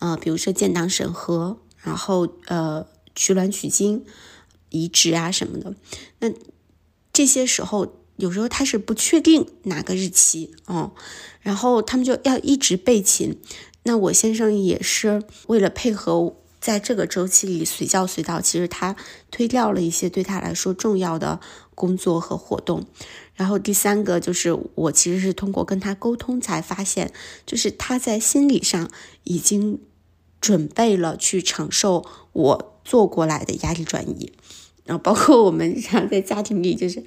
[0.00, 4.04] 呃，比如说建档审核，然后呃取卵取精、
[4.70, 5.76] 移植啊什么的，
[6.18, 6.32] 那
[7.12, 10.90] 这些时候有时候他是不确定哪个日期哦，
[11.40, 13.40] 然后他们就要一直备勤。
[13.84, 18.96] 那我先生也是为了配合在这个周期里随叫随到，其实他
[19.30, 21.38] 推掉了一些对他来说重要的。
[21.80, 22.84] 工作和活动。
[23.40, 27.10] 然后第三个就是我其实是通过跟他沟通才发现，
[27.46, 28.90] 就是他在心理上
[29.24, 29.80] 已经
[30.42, 34.30] 准备了去承受我做过来的压力转移。
[34.84, 37.02] 然后包括我们日常在家庭里，就是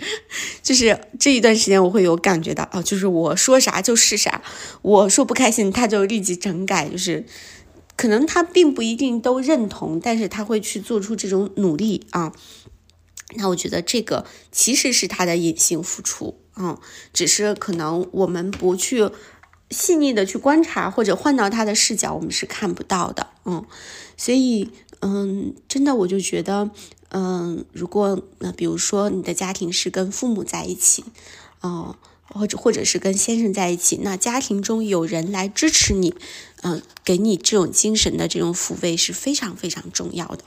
[0.64, 4.42] 就是这一段时间，我会有感觉到哦，就是我说啥就是啥，
[4.82, 7.24] 我说不开心他就立即整改，就是
[7.96, 12.34] 可能他并不一定都认同，但是他会去做出这种努力啊。
[13.38, 16.78] 那我觉得这个其实是他的隐性付出，嗯，
[17.14, 19.10] 只是可能我们不去
[19.70, 23.66] 细腻的去观察或者换到他的视角，我们是看不到的，嗯，
[24.18, 24.70] 所以
[25.02, 26.72] 嗯，真的我就觉得。
[27.16, 31.06] 嗯，如果那比如说你的家庭是跟父母在一起，
[31.62, 36.16] 哦，或者或者是跟先生在一起，那家庭中有人来支持你，
[36.64, 40.44] 嗯，给你这种精神的这种抚慰是非常非常重要的。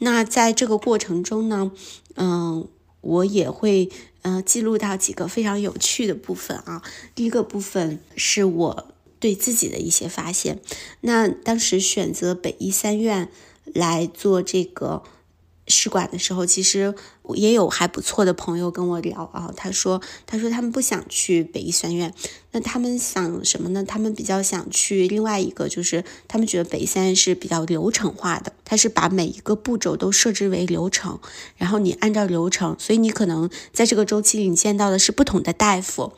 [0.00, 1.70] 那在这个过程中呢，
[2.16, 2.68] 嗯，
[3.00, 3.88] 我也会
[4.22, 6.82] 嗯记录到几个非常有趣的部分啊。
[7.14, 10.60] 第一个部分是我对自己的一些发现。
[11.02, 13.30] 那当时选择北医三院
[13.64, 15.04] 来做这个。
[15.72, 16.96] 试管的时候，其实
[17.36, 19.52] 也有还不错的朋友跟我聊啊。
[19.56, 22.12] 他说：“他说他们不想去北医三院，
[22.52, 23.84] 那他们想什么呢？
[23.84, 31.18] 他们比较想去另外一个，就是他们觉得北医三院是比较流程化的，它是把每一个步骤都设置为流程，
[31.56, 36.12] 然后你按照流程，所以你可能在这个周期里你见到的是不同的大夫，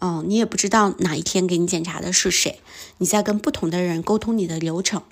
[0.00, 2.60] 嗯，你也不知道哪一天给你检查的是谁，
[2.98, 5.02] 你在跟不同的人沟通你的流程。”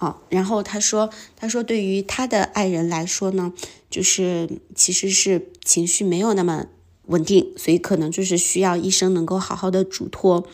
[0.00, 3.52] 哦，然后他说，他说对于他的爱人来说呢，
[3.88, 6.66] 就是其实是情绪没有那么
[7.06, 10.46] 稳定，所以可能就是需要医生能够好好的嘱托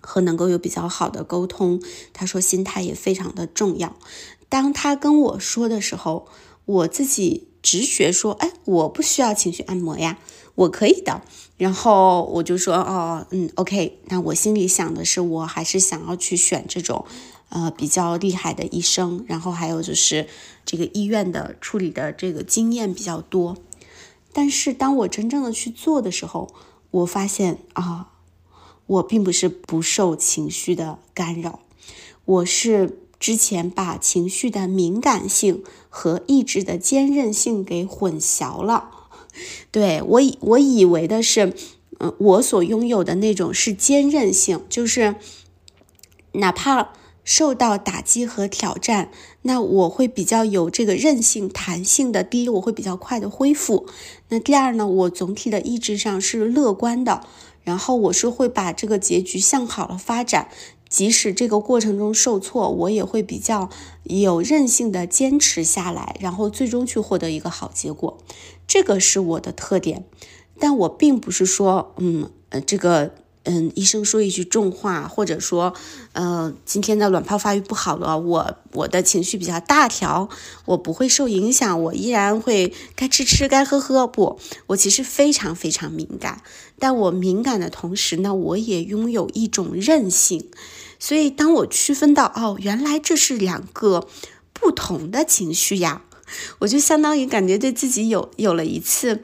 [0.00, 1.82] 和能够有比较好的沟通。
[2.12, 3.96] 他说心态也非常的重要。
[4.48, 6.28] 当他跟我说的时候，
[6.64, 10.18] 我自己直觉说，哎，我不需要情绪按摩呀，
[10.54, 11.22] 我可以的。
[11.56, 13.98] 然后我就说，哦，嗯，OK。
[14.06, 17.04] 那我心里想的是，我还是想要去选这种。
[17.54, 20.26] 呃，比较厉害的医生，然后还有就是
[20.64, 23.56] 这个医院的处理的这个经验比较多。
[24.32, 26.52] 但是当我真正的去做的时候，
[26.90, 28.10] 我发现啊，
[28.86, 31.60] 我并不是不受情绪的干扰，
[32.24, 38.90] 我是之前把情绪的敏感性和意志的坚韧性给混淆了。
[39.70, 41.54] 对我以我以为的是，
[42.00, 45.14] 嗯，我所拥有的那种是坚韧性，就是
[46.32, 46.88] 哪怕。
[47.24, 49.10] 受到打击和挑战，
[49.42, 52.22] 那我会比较有这个韧性、弹性的。
[52.22, 53.86] 第一，我会比较快的恢复。
[54.28, 57.26] 那第二呢，我总体的意志上是乐观的。
[57.62, 60.48] 然后我是会把这个结局向好了发展，
[60.86, 63.70] 即使这个过程中受挫，我也会比较
[64.02, 68.18] 有韧性的坚持下来，然后最终去获得一个好结果。
[68.66, 70.04] 这个是我的特点，
[70.58, 73.14] 但我并不是说，嗯，呃，这个。
[73.44, 75.74] 嗯，医生说一句重话，或者说，
[76.12, 80.28] 呃，今天的卵泡发育不好了，我我的情绪比较大条，
[80.64, 84.06] 我不会受影响，我依然会该吃吃，该喝喝。
[84.06, 86.42] 不，我其实非常非常敏感，
[86.78, 90.50] 但我敏感的同时呢，我也拥有一种韧性。
[90.98, 94.08] 所以，当我区分到哦，原来这是两个
[94.54, 96.02] 不同的情绪呀，
[96.60, 99.22] 我就相当于感觉对自己有有了一次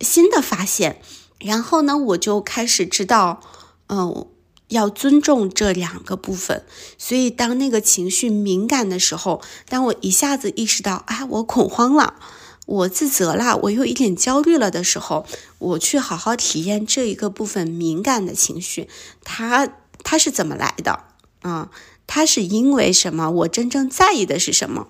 [0.00, 1.00] 新的发现。
[1.38, 3.40] 然后呢，我就开始知道，
[3.88, 4.26] 嗯，
[4.68, 6.64] 要尊重这两个部分。
[6.98, 12.14] 所以，当那个情绪敏感的时候，当我一下子意识到，啊，我恐慌了，
[12.66, 15.24] 我自责了，我有一点焦虑了的时候，
[15.58, 18.88] 我去好好体验这一个部分敏感的情绪，
[19.22, 19.68] 它
[20.02, 21.04] 它是怎么来的？
[21.42, 21.70] 啊，
[22.08, 23.30] 它是因为什么？
[23.30, 24.88] 我真正在意的是什么？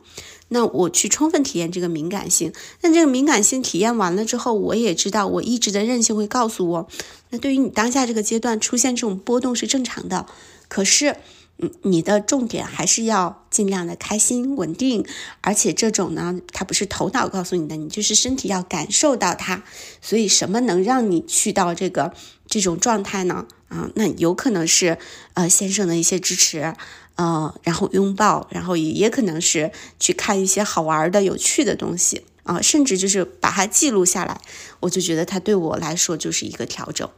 [0.48, 6.88] 那我去充分体验这个敏感性，那这个敏感性体验完了之后，我也知道我意志的韧性会告诉我，
[7.30, 10.26] 那对于你当下这个阶段出现这种波动是正常的。
[10.68, 11.16] 可是，
[11.58, 15.04] 嗯，你的重点还是要尽量的开心稳定，
[15.40, 19.62] 而且这种呢，它不是头脑告诉你的，你就是身体要感受到它。
[20.00, 22.14] 所以，什么能让你去到这个
[22.46, 23.46] 这种状态呢？
[23.68, 24.96] 啊，那有可能是
[25.34, 26.74] 呃先生的一些支持。
[27.18, 34.40] 呃，然后拥抱，然后也也可能是去看一些好玩的、有趣的东西啊，甚至就是把它记录下来，
[34.78, 37.10] 我就觉得它对我来说就是一个调整。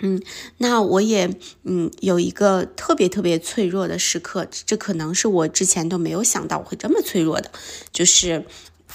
[0.00, 0.20] 嗯，
[0.58, 1.30] 那我也
[1.62, 7.52] 嗯有一个特别特别脆弱的时刻，这可能是我之前都没有想到我会这么脆弱的，
[7.92, 8.44] 就是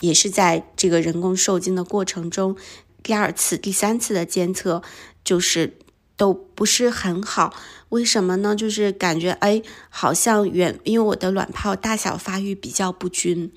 [0.01, 2.57] 也是在这个人工受精的过程中，
[3.01, 4.81] 第二次、第三次的监测，
[5.23, 5.77] 就是
[6.17, 7.53] 都不是很好。
[7.95, 8.53] 为什么呢？
[8.53, 13.49] 就是感觉哎，好像原因为我的卵泡大小发育比较不均，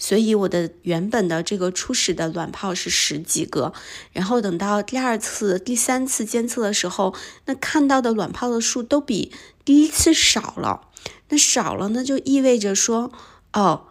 [0.00, 3.72] 所以我的原本的这个初始的卵泡是十几个，
[4.12, 7.14] 然后等到第二次、第三次监测的时候，
[7.44, 9.30] 那看到的卵泡的数都比
[9.64, 10.88] 第一次少了。
[11.28, 13.12] 那少了呢，就意味着说，
[13.52, 13.86] 哦，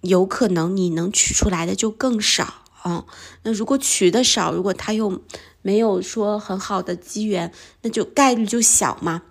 [0.00, 3.04] 有可能你能取出来的就更少啊。
[3.42, 5.22] 那如果取的少，如果他又
[5.62, 7.52] 没有说很好的机缘，
[7.82, 9.22] 那就概率就小嘛。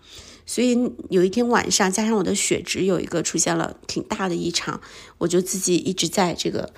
[0.46, 0.78] 所以
[1.10, 4.80] 有一天晚上，加上我的血脂有一个出现了挺大的异常，
[5.18, 6.72] 我就自己一直在这个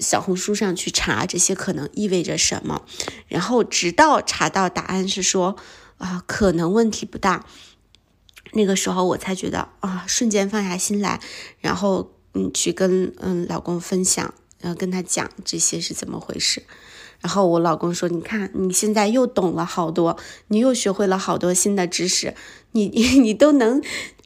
[0.00, 2.84] 小红书上去查这些可能意味着什么，
[3.28, 5.56] 然后直到查到答案是说
[5.98, 7.46] 啊，可能问题不大。
[8.54, 11.20] 那个时候我才觉得啊，瞬间放下心来，
[11.60, 16.62] 然后嗯，去跟嗯老公分享，然后跟他讲这些是怎么回事。
[17.20, 20.16] 然后我老公说：“你看，你现在又懂了好多，
[20.48, 22.34] 你又学会了好多新的知识，
[22.72, 23.80] 你你 你都能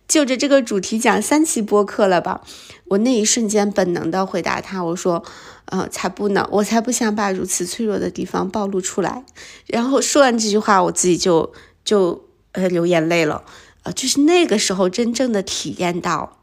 [0.09, 2.41] 就着这个主题讲三期播客了吧？”
[2.89, 5.23] 我那一瞬间本能的回答他：“我说，
[5.67, 9.25] 呃，才不呢，我才不想把如此脆弱的地方暴露出来。”
[9.67, 11.53] 然后说完这句话，我自己就
[11.85, 13.45] 就呃流眼泪了，
[13.83, 16.39] 呃，就是那个时候真正的体验到，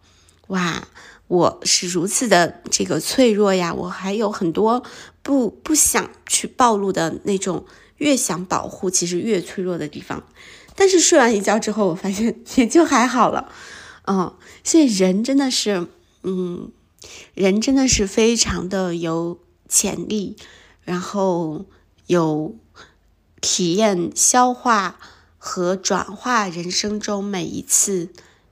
[0.49, 0.87] 哇。
[1.33, 4.83] 我是如此的这个脆弱呀，我还有很多
[5.23, 7.65] 不不想去暴露的那种，
[7.97, 10.23] 越想保护其实越脆弱的地方。
[10.75, 13.51] 但是睡完一觉之后，我发现也就还好了，
[14.05, 14.31] 嗯，
[14.63, 15.87] 所以人真的是，
[16.21, 16.71] 嗯，
[17.33, 20.35] 人真的是非常的有潜力，
[20.83, 21.65] 然后
[22.05, 22.55] 有
[23.41, 24.99] 体验、消化
[25.39, 28.09] 和转化人生中每一次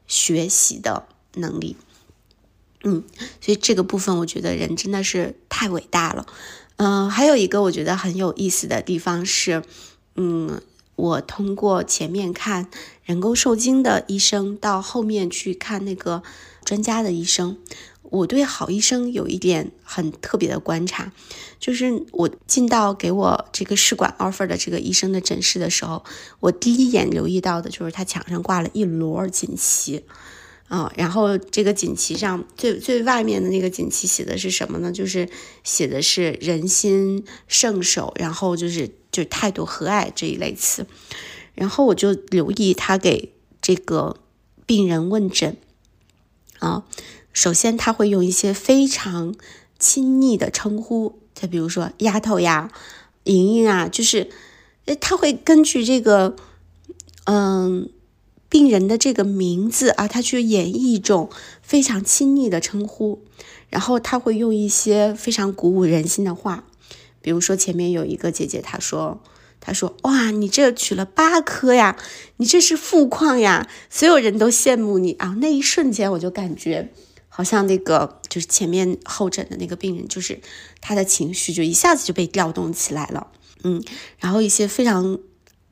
[0.07, 1.05] 学习的
[1.35, 1.77] 能力。
[2.83, 3.03] 嗯，
[3.39, 6.25] 所以这个部分我觉得人真的是太伟大了。
[6.77, 9.63] 嗯，还有一个我觉得很有意思的地方是，
[10.15, 10.61] 嗯，
[10.95, 12.69] 我通过前面看
[13.03, 16.23] 人工受精的医生，到后面去看那个
[16.65, 17.57] 专家的医生，
[18.01, 21.11] 我对好医生有一点很特别的观察，
[21.59, 26.03] 就是我进到给我这个试管 offer 的这个医生的诊室的时候，
[26.39, 30.03] 我第一眼留意到的就是他墙上挂了一摞锦旗。
[30.71, 34.89] 啊，然后这个锦旗上最最外面的那个锦旗写的是什么呢？
[34.89, 35.27] 就是
[35.65, 40.87] 写的是人心圣手，然后就是就态度和蔼这一类词。
[41.55, 44.15] 然后我就留意他给这个
[44.65, 45.57] 病人问诊
[46.59, 46.85] 啊，
[47.33, 49.35] 首先他会用一些非常
[49.77, 52.71] 亲昵的称呼，就比如说丫头呀、
[53.25, 54.29] 莹莹啊，就是
[55.01, 56.37] 他会根据这个
[57.25, 57.89] 嗯。
[58.51, 61.29] 病人的这个名字啊，他去演绎一种
[61.61, 63.23] 非常亲昵的称呼，
[63.69, 66.65] 然后他会用一些非常鼓舞人心的话，
[67.21, 69.21] 比如说前面有一个姐姐，她说
[69.61, 71.95] ：“她说哇，你这取了八颗呀，
[72.35, 76.91] 你这是富矿呀，所有人都羡慕你啊。”那一瞬间，我就感觉
[77.29, 80.41] 好像那个就是前面候诊的那个病人，就是
[80.81, 83.27] 他的情绪就一下子就被调动起来了，
[83.63, 83.81] 嗯，
[84.19, 85.19] 然后一些非常。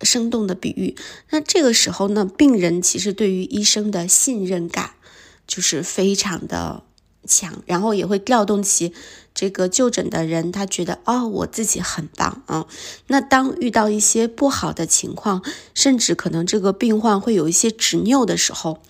[0.02, 0.95] 生动的比喻，
[1.30, 4.91] 那这个时候呢，病人其实对于医生的信任感
[5.45, 6.84] 就是非常的
[7.28, 8.93] 强，然后也会调动起
[9.34, 12.66] 这个就诊的人，他觉得哦，我自己很棒啊。
[13.08, 15.43] 那当遇到一些不好的情况，
[15.74, 18.82] 甚至可能这个病患会有一些执拗的时候，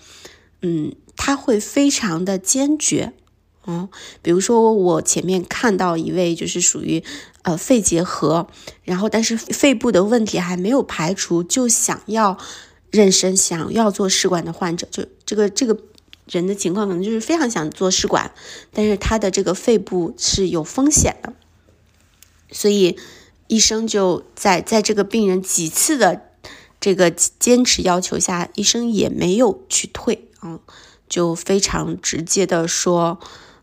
[0.62, 3.12] 嗯，他会非常的坚决。
[3.66, 3.88] 嗯，
[4.22, 7.04] 比如说我前面看到一位就是属于
[7.42, 8.48] 呃肺结核，
[8.84, 12.38] 然后但是肺部的问题还没有排除，就想要
[12.90, 15.76] 妊娠、想要做试管的患者，就这个这个
[16.26, 18.32] 人的情况可能就是非常想做试管，
[18.72, 21.34] 但是他的这个肺部是有风险的，
[22.50, 22.98] 所以
[23.46, 26.22] 医生就在在这个病人几次的
[26.80, 30.60] 这个坚持要求下，医生也没有去退啊，
[31.10, 33.20] 就非常直接的说。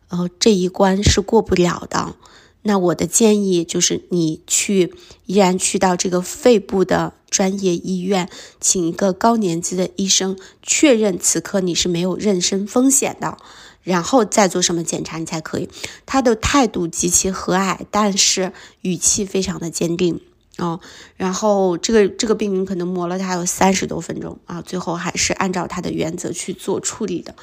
[0.09, 2.15] 呃，这一关是过不了的。
[2.63, 4.93] 那我的建议就是，你去
[5.25, 8.29] 依然去到这个肺部的专业医院，
[8.59, 13.37] 请一个高年级的医生确认此刻你是没有妊娠风险的，
[13.83, 15.69] 然后再做什么检查你才可以。
[16.05, 18.51] 他的态度极其和蔼，但是
[18.81, 20.19] 语气非常的坚定
[20.57, 20.81] 啊。
[21.15, 27.33] 然后这个这个病人可能磨了他有三十多分钟啊，最后还是按照他的原则去做处理的。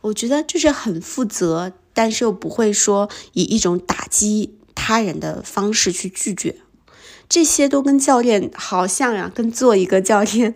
[0.00, 1.72] 我觉得就是很负责。
[1.94, 6.56] 但是又不会说以一种打击他人的方式去拒绝，
[7.28, 10.54] 这些都跟教练好像呀，跟做一个教练，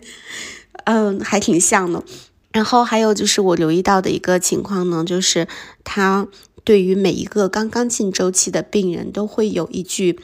[0.85, 2.03] 嗯，还挺像的。
[2.51, 5.47] 然后还有就是我留意到的一个情况呢，就是
[5.83, 6.27] 他
[6.63, 10.19] 对于每一个刚刚进周期的病人都会有一句，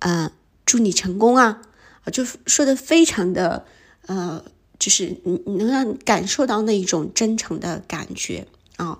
[0.00, 0.32] 嗯，
[0.66, 1.62] 祝你成功啊，
[2.12, 3.64] 就说的非常的
[4.06, 4.42] 呃，
[4.80, 8.98] 就是你能让感受到那一种真诚的感觉啊。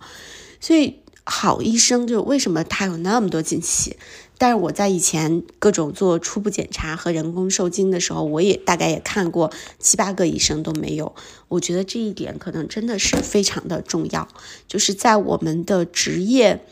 [0.61, 1.01] 所以
[1.33, 3.97] 好医生就为什么他有那么多惊喜？
[4.37, 11.15] 但是我在以前各种做初步检查和人工受精的时候，我也大概也看过七八个医生都没有。
[11.47, 14.27] 我觉得这一点可能真的是非常的重要，
[14.67, 16.65] 就是在我们的职业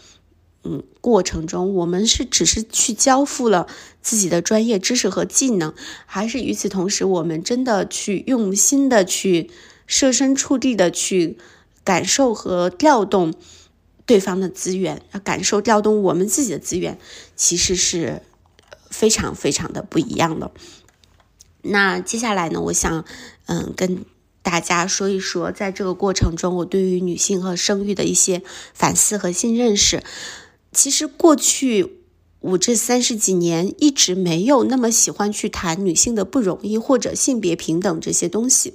[0.64, 3.68] 嗯过程中，我们是只是去交付了
[4.02, 5.72] 自己的专业知识和技能，
[6.04, 9.50] 还是与此同时，我们真的去用心的去
[9.86, 11.36] 设身处地的去
[11.84, 13.34] 感受和调动。
[14.08, 16.98] 对方的资源，感受调动我们自己的资源，
[17.36, 18.22] 其实是
[18.88, 20.50] 非常非常的不一样的。
[21.60, 23.04] 那接下来呢，我想
[23.44, 24.06] 嗯跟
[24.40, 28.42] 大家说一说，在这个过程中，我对于女性和生育的一些
[28.72, 30.02] 反思和新认识。
[30.72, 31.98] 其实过去
[32.40, 38.72] 我这三十几年一直没有那么喜欢去谈女性的不容易或者性别平等这些东西。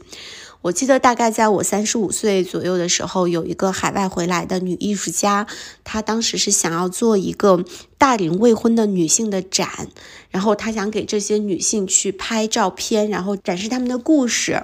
[0.64, 5.46] 我记得大概在我三十五岁左右的时候，有一个海外回来的女艺术家，
[5.84, 7.66] 她当时是想要做一个
[7.98, 9.90] 大龄未婚的女性的展，
[10.30, 14.64] 然后她想给这些女性去拍照片，然后展示她们的故事。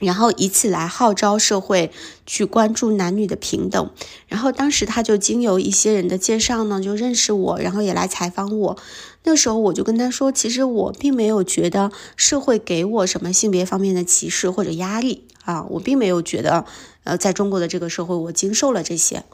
[0.00, 1.90] 然后以此来号召社会
[2.26, 3.90] 去关注男女的平等。
[4.28, 8.76] 然后当时他就经由一些人的介绍呢，就认识我，然后也来采访我。
[9.24, 16.64] 那时候我就跟他说，其实我并没有觉得社会给我什么性别方面的歧视或者压力啊，我并没有觉得，
[17.04, 19.24] 呃，在中国的这个社会我经受了这些。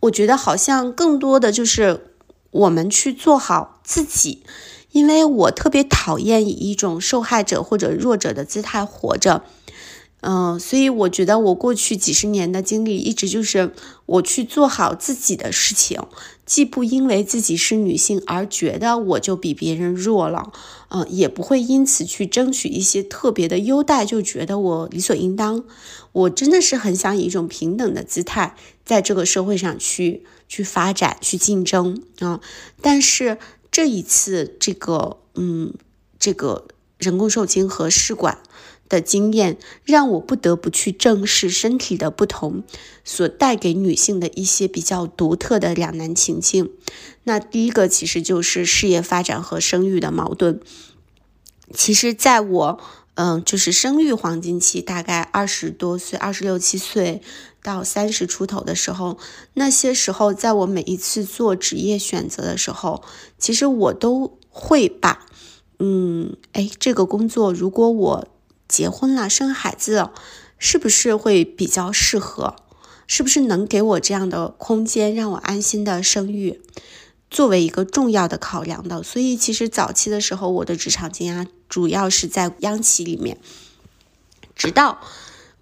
[0.00, 2.12] 我觉得好像更多的就是
[2.50, 4.42] 我们去做好自己，
[4.92, 9.44] 因为我特别讨厌以一种受害者或者弱者的姿态活着。
[10.20, 13.72] 嗯，所以我觉得我过去几十年的经历，一直就是
[14.06, 16.02] 我去做好自己的事情，
[16.44, 20.52] 既不因为自己是女性而觉得我就比别人弱了，
[20.88, 25.64] 嗯，也不会因此去争取一些特别的优待，就觉得我理所应当。
[26.10, 32.40] 我真的是很想以一种平等的姿态，在这个社会上去去发展、去竞争啊。
[32.82, 33.38] 但是
[33.70, 35.74] 这一次，这个嗯，
[36.18, 36.66] 这个
[36.98, 38.38] 人工受精和试管。
[38.88, 42.62] 的经验让我不得不去正视身体的不同
[43.04, 46.70] 所带给女性的一些比较独特的两难情境。
[47.24, 50.60] 那第一个其实就是事业发展和生育的矛盾。
[51.74, 52.80] 其实，在我
[53.14, 57.20] 嗯，就是生育黄金期，大概二十多岁、二十六七岁
[57.62, 59.18] 到三十出头的时候，
[59.54, 63.02] 那些时候，在我每一次做职业选择的时候，
[63.36, 65.26] 其实我都会把
[65.78, 68.28] 嗯，哎，这个工作如果我
[68.68, 70.12] 结婚了，生孩子了，
[70.58, 72.56] 是不是会比较适合？
[73.06, 76.60] 是不是能给我这样的空间，让我安心的生育，
[77.30, 79.02] 作为一个重要的考量的？
[79.02, 83.38] 所以，其实早期的时候，我的职场经验主要是在央企里面，
[84.54, 85.00] 直到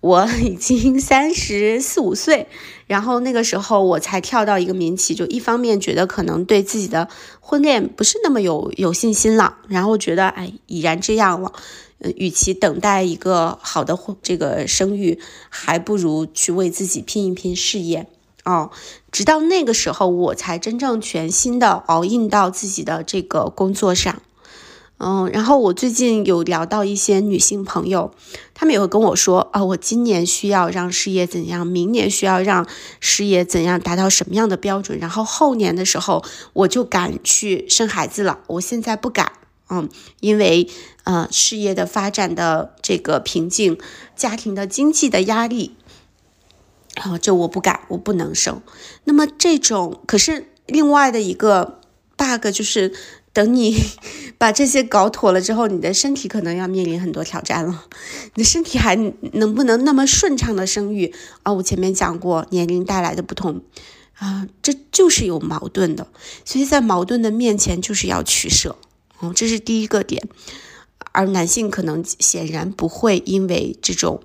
[0.01, 2.49] 我已经 三十四五岁，
[2.89, 11.53] 然后那个时候我才跳到一个民企，就一方面觉得可能对自己的婚恋不是那么有有信心了，然后觉得哎，已然这样了。
[11.99, 15.19] 呃，与其等待一个好的这个生育，
[15.49, 18.07] 还不如去为自己拼一拼事业
[18.45, 18.71] 哦。
[19.11, 24.21] 直到那个时候，我才真正全心的熬印到自己的这个工作上。
[24.99, 28.13] 嗯，然后我最近有聊到一些女性朋友，
[28.55, 32.67] 她们也会跟我说啊，我今年需要让事业怎样，明年需要让
[32.99, 36.25] 事业怎样达到什么样的标准，然后后年的时候
[36.55, 38.41] 我就敢去生孩子了。
[38.47, 39.33] 我现在不敢。
[39.69, 39.89] 嗯，
[40.21, 40.69] 因为
[41.05, 43.77] 呃事业的发展的这个瓶颈，
[44.15, 45.75] 家庭的经济的压力，
[46.95, 48.63] 啊，这我不敢，我不能生。
[49.05, 51.81] 那么这种，可是另外的一个
[52.17, 52.93] bug 就是，
[53.33, 53.77] 等你
[54.39, 57.87] 把这些搞妥了之后，你的身体可能要面临很多挑战了。
[58.35, 58.95] 你的身体还
[59.33, 61.13] 能不能那么顺畅的生育
[61.43, 61.53] 啊？
[61.53, 63.63] 我前面讲过，年龄带来的不同
[64.15, 66.07] 啊，这就是有矛盾的。
[66.45, 68.77] 所以在矛盾的面前，就是要取舍。
[69.19, 70.29] 哦，这是第一个点，
[71.13, 74.23] 而男性可能显然不会因为这种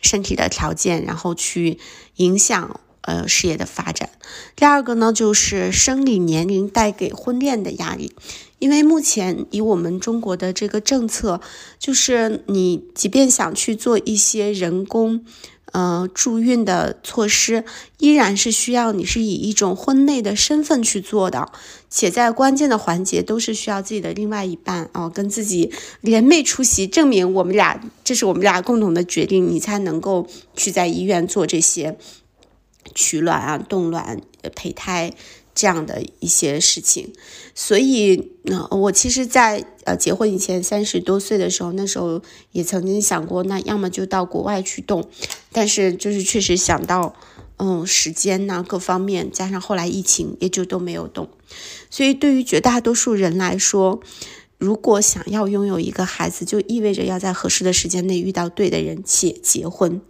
[0.00, 1.78] 身体的条件，然后去
[2.16, 4.10] 影响呃事业的发展。
[4.56, 8.14] 第二个呢，就是生理年龄带给婚恋的压力，
[8.58, 11.40] 因为目前以我们中国的这个政策，
[11.78, 15.24] 就是你即便想去做一些人工。
[15.72, 17.64] 呃，助孕的措施
[17.98, 21.50] 依然是需要你是以一种婚内的身份去做的，
[21.90, 31.96] 且在关键的环节都是需要自己的另外一半啊，跟自己联袂出席，证明我们俩这是我们俩共同的决定，你才能够去在医院做这些
[32.94, 34.20] 取卵啊、冻卵、
[34.54, 35.12] 胚胎
[35.54, 37.12] 这样的一些事情，
[37.54, 45.08] 所以，呃，我其实，在呃结婚以前三十多岁的时候，那时候也曾经想过，那要么就到国外去动，
[45.52, 47.14] 但是就是确实想到，
[47.58, 51.28] 嗯，时间呐各方面，加上后来疫情，也就都没有动。
[51.88, 54.00] 所以，对于绝大多数人来说，
[54.58, 60.00] 如果想要拥有一个孩子，就意味着要在合适的时间内遇到对的人且结婚。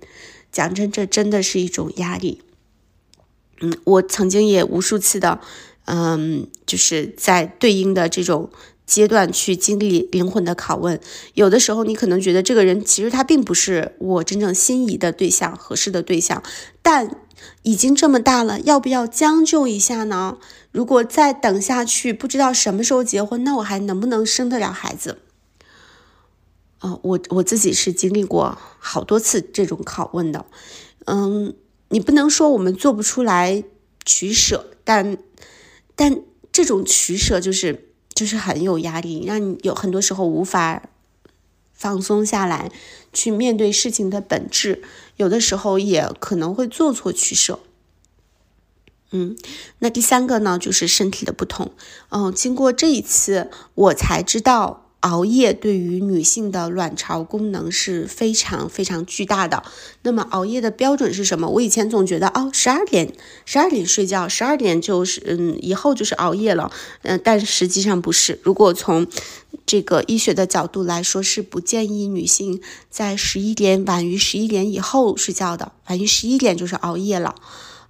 [0.50, 2.40] 讲真，这真的是一种压力。
[3.60, 5.40] 嗯，我曾经也无数次的，
[5.84, 8.50] 嗯，就是在对应的这种
[8.84, 11.00] 阶段去经历灵魂的拷问。
[11.34, 16.42] 有的时候，你可能觉得这个人其实他并不是我真正心仪的对象、合适的对象，
[16.82, 17.16] 但
[17.62, 20.38] 已经这么大了，要不要将就一下呢？
[20.72, 25.18] 如果再等下去，不知道什么时候结婚，那我还能不能生得了孩子？
[26.80, 30.44] 啊，我我自己是经历过好多次这种拷问的，
[31.04, 31.54] 嗯。
[31.88, 33.62] 你不能说我们做不出来
[34.04, 35.16] 取舍，但
[35.94, 36.20] 但
[36.50, 40.88] 这种取舍就是就是很有压力，让你有很多时候无法
[41.72, 42.70] 放松下来，
[43.12, 44.82] 去面对事情的本质。
[45.16, 47.60] 有的时候也可能会做错取舍。
[49.12, 49.36] 嗯，
[49.78, 51.72] 那第三个呢，就是身体的不同。
[52.08, 54.83] 嗯，经过这一次，我才知道。
[55.04, 59.62] 熬夜对于女性的卵巢功能是非常非常巨大的。
[60.00, 61.46] 那么熬夜的标准是什么？
[61.46, 63.12] 我以前总觉得哦，十二点
[63.44, 66.72] 十二点睡觉，十二点就是嗯以后就是熬夜了。
[67.02, 68.40] 嗯，但实际上不是。
[68.42, 69.06] 如果从
[69.66, 75.72] 这个医学的角度来说，是不建议女性在十一点晚于十一点以后睡觉的。
[75.88, 77.34] 晚于十一点就是熬夜了。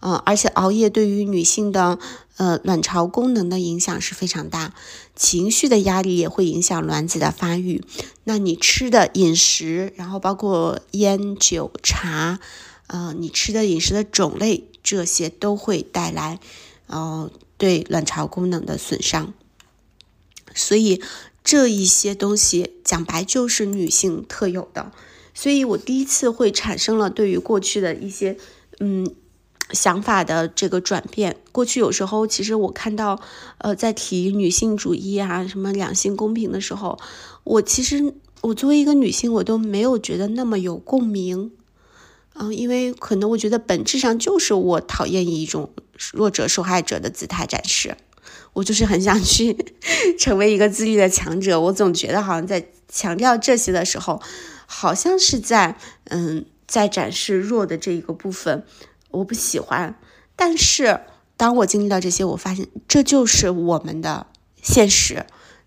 [0.07, 1.99] 嗯，而且熬夜对于女性的
[2.37, 4.75] 呃卵巢功能的影响是非常大，
[5.17, 7.83] 情绪的压力也会影响卵子的发育。
[8.25, 12.39] 那你吃的饮食，然后包括烟酒茶，
[12.89, 16.39] 呃，你吃的饮食的种类，这些都会带来
[16.89, 19.33] 呃对卵巢功能的损伤。
[20.55, 21.03] 所以
[21.43, 24.93] 这一些东西讲白就是女性特有的。
[25.33, 28.37] 所以我第一次会产生了对于过去的一些
[28.81, 29.15] 嗯。
[29.71, 33.21] 想法的这个转变，过去有时候其实我看到，
[33.59, 36.99] 呃，在提女性主义啊，什么两性公平的时候，
[37.45, 41.51] 我其实我作为一个女性，我都没有觉得那么有共鸣，
[42.35, 45.71] 嗯，因为可能我觉得本质上就是我讨厌以一种
[46.13, 47.97] 弱者受害者的姿态展示，
[48.53, 49.57] 我就是很想去
[50.21, 54.21] 成为一个自律的强者，我总觉得好像在强调这些的时候，
[54.67, 58.65] 好像是在嗯在展示弱的这一个部分。
[59.15, 59.99] 我不喜欢，
[60.37, 61.01] 但是
[61.37, 64.27] 当我经历到这些，我发现这就是我们的
[64.63, 65.27] 现实，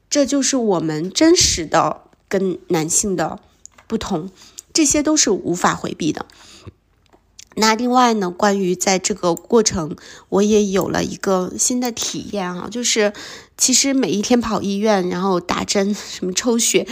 [0.09, 3.39] 这就是我们真实的跟男性的
[3.87, 4.29] 不同，
[4.73, 6.25] 这些都是无法回避的。
[7.55, 9.95] 那另外呢，关于在这个过程，
[10.29, 13.13] 我也有了一个新的体验啊，就是
[13.57, 16.87] 其实每一天跑医院，然后打针、什么抽血、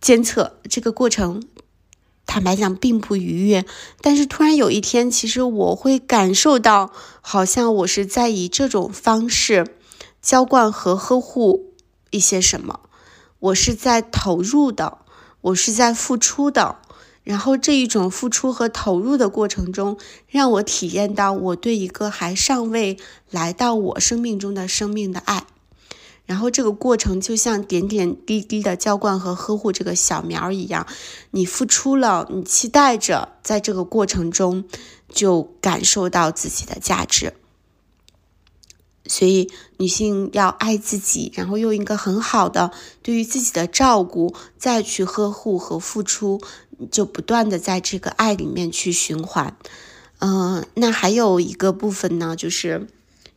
[0.00, 1.42] 监测这个过程。
[2.28, 3.64] 坦白讲，并不愉悦。
[4.02, 9.66] 但是突然有一天，其实我会感受到，好像我是在以这种方式
[10.20, 11.72] 浇灌和呵护
[12.10, 12.80] 一些什么。
[13.40, 14.98] 我是在投入的，
[15.40, 16.76] 我是在付出的。
[17.24, 19.98] 然后这一种付出和投入的过程中，
[20.28, 22.98] 让我体验到我对一个还尚未
[23.30, 25.44] 来到我生命中的生命的爱。
[26.28, 30.86] 然后这个过程就像点点滴滴的浇灌和呵护这个小苗一样，
[31.30, 34.64] 你付出了，你期待着在这个过程中
[35.08, 37.32] 就感受到自己的价值。
[39.06, 42.72] 所以女性要爱自己，然后用一个很好的
[43.02, 46.42] 对于自己的照顾，再去呵护和付出，
[46.90, 49.56] 就不断的在这个爱里面去循环。
[50.18, 52.86] 嗯，那还有一个部分呢，就是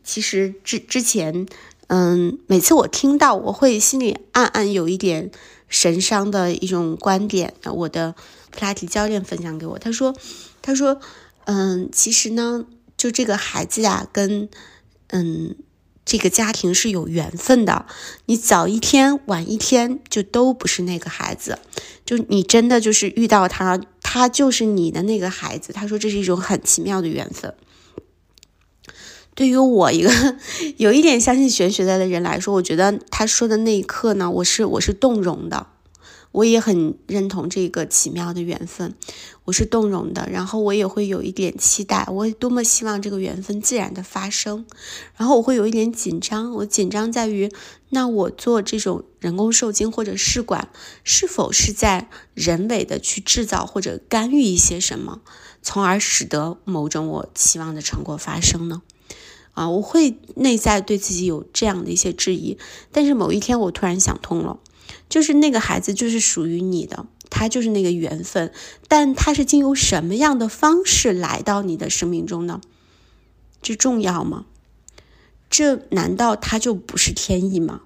[0.04, 1.46] 其实之之前。
[1.88, 5.30] 嗯，每次我听到，我会心里暗暗有一点
[5.68, 7.52] 神伤的一种观点。
[7.64, 8.14] 我的
[8.50, 10.14] 普拉提教练分享给我，他说
[10.62, 11.00] ：“他说，
[11.44, 12.64] 嗯，其实呢，
[12.96, 14.48] 就这个孩子呀，跟
[15.08, 15.56] 嗯
[16.06, 17.84] 这个家庭是有缘分的。
[18.24, 21.58] 你早一天晚一天，就都不是那个孩子。
[22.06, 25.72] 就你真的就是遇到他，他就是你的那个孩子。
[25.74, 27.54] 他说这是一种很奇妙的缘分。”
[29.34, 30.10] 对于我一个
[30.76, 35.68] 有一点相信玄学的人来说，我觉得他说的那一刻呢，我是我是动容的，
[36.32, 38.94] 我也很认同这个奇妙的缘分，
[39.44, 44.66] 我是动容的，然后我也会有一点期待，我多么希望这个缘分自然的发生，
[45.16, 47.50] 然后我会有一点紧张，我紧张在于，
[47.88, 50.68] 那我做这种人工受精或者试管，
[51.04, 55.22] 是否是在人为的去制造或者干预一些什么，
[55.62, 58.82] 从而使得某种我期望的成果发生呢？
[59.52, 62.58] 啊，我会内在对自己有这样的一些质疑。
[62.90, 64.58] 但是某一天我突然想通了，
[65.08, 68.52] 就是那个孩子就是属于你的，他就是那个缘分，
[68.88, 72.60] 但他是经由什么样的方式来到你的生命中呢？
[73.60, 74.46] 这重要吗？
[75.48, 77.82] 这难道他就不是天意吗？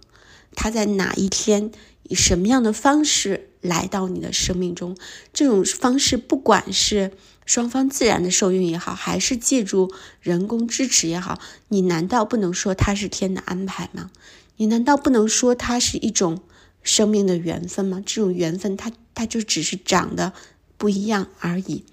[0.55, 1.73] 他在哪一天
[2.05, 4.97] 以什么样的方式来到你的生命中？
[5.33, 7.13] 这种方式，不管是
[7.47, 9.91] 双方自然的受孕也好，还是借助
[10.21, 14.11] 人工支持也好，你难道不能说它是天的安排吗？
[14.57, 16.43] 你难道不能说它是一种
[16.83, 18.03] 生命的缘分吗？
[18.05, 20.33] 这种缘分，它它就只是长得
[20.77, 21.85] 不一样而已。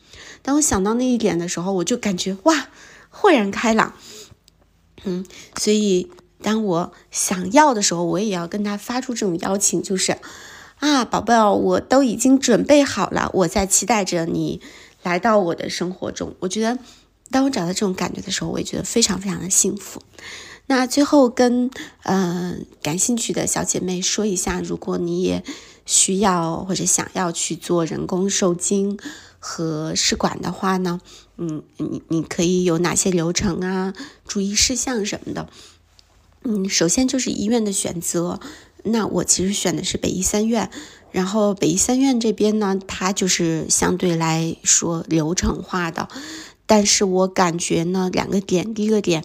[0.41, 2.67] 当我想到那一点的时候，我就感觉哇，
[3.09, 3.93] 豁然开朗。
[5.03, 5.25] 嗯，
[5.57, 6.09] 所以
[6.41, 10.17] 当我想要的时候，我也要跟他发出这种邀请，就是
[10.79, 14.61] 啊，宝贝，我都已经准备好了，我在期待着你
[15.03, 16.35] 来到我的生活中。
[16.39, 16.79] 我觉得，
[17.29, 20.01] 当我找到这种感觉的时候，我也觉得非常非常的幸福。
[20.65, 21.69] 那最后跟
[22.03, 25.43] 嗯感兴趣的小姐妹说一下，如果你也
[25.85, 28.97] 需要或者想要去做人工受精。
[29.45, 31.01] 和试管的话呢，
[31.35, 33.93] 嗯，你你可以有哪些流程啊？
[34.25, 35.49] 注意事项什么的？
[36.43, 38.39] 嗯，首先就是医院的选择。
[38.83, 40.71] 那我其实选的是北医三院，
[41.13, 46.09] 然后北医三院这边呢，它就是相对来说流程化的，
[46.65, 49.23] 但是我感觉呢，两个点，第一个点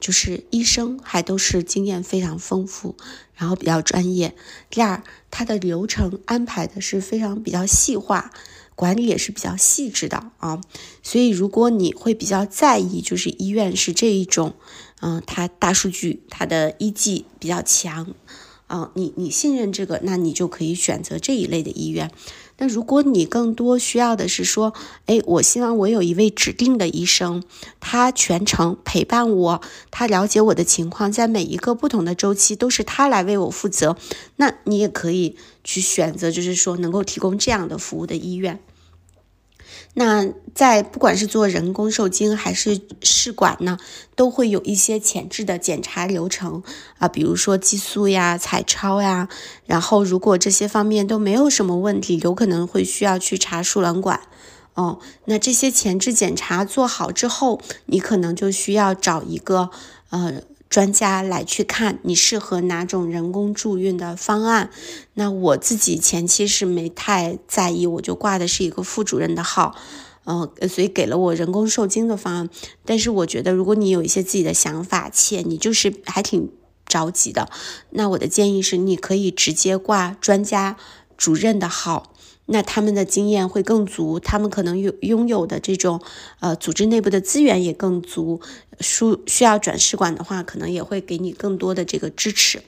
[0.00, 2.96] 就是医生还都是经验非常丰富，
[3.34, 4.34] 然后比较专业。
[4.68, 8.32] 第二，它的流程安排的是非常比较细化。
[8.74, 10.60] 管理也是比较细致的啊，
[11.02, 14.54] 所以如果你会比较在意，就是医院是这一种，
[15.00, 18.14] 嗯，它大数据，它的医技比较强，
[18.66, 22.10] 啊，你你信任这个，那你就可以选择这一类的医院。
[22.58, 24.72] 那如果你更多需要的是说，
[25.04, 27.42] 哎，我希望我有一位指定的医生，
[27.80, 29.60] 他全程陪伴我，
[29.90, 33.96] 他了解我的情况，在每一个不同的周期都是他来为我负责，
[34.36, 38.58] 那你也可以去选择，就是说能够提供这样的服务的医院。
[39.98, 43.78] 那在不管是做人工受精还是试管呢，
[44.14, 46.62] 都会有一些前置的检查流程
[46.98, 49.30] 啊，比如说激素呀、彩超呀。
[49.64, 54.20] 然后如果这些方面都没有什么问题，有可能会需要去查输卵管。
[54.74, 59.70] 哦，那这些前置检查做好之后，你可能就需要找一个
[60.10, 60.42] 呃。
[60.68, 64.70] 专家来去看你适合哪种人工助孕的方案。
[65.14, 69.74] 那我自己前期是没太在意，我就挂的是一个副主任的号，
[70.24, 72.50] 嗯，所以给了我人工受精的方案。
[72.84, 76.50] 但是我觉得，如果你有一些自己的想法，且你就是还挺
[76.86, 77.48] 着急的，
[77.90, 80.76] 那我的建议是，你可以直接挂专家
[81.16, 82.12] 主任的号。
[82.46, 86.00] 那他们的经验会更足，他们可能有拥有的这种
[86.40, 88.40] 呃组织内部的资源也更足，
[88.80, 92.62] 输需要转试管的话，可能也会给你更多的这个支持。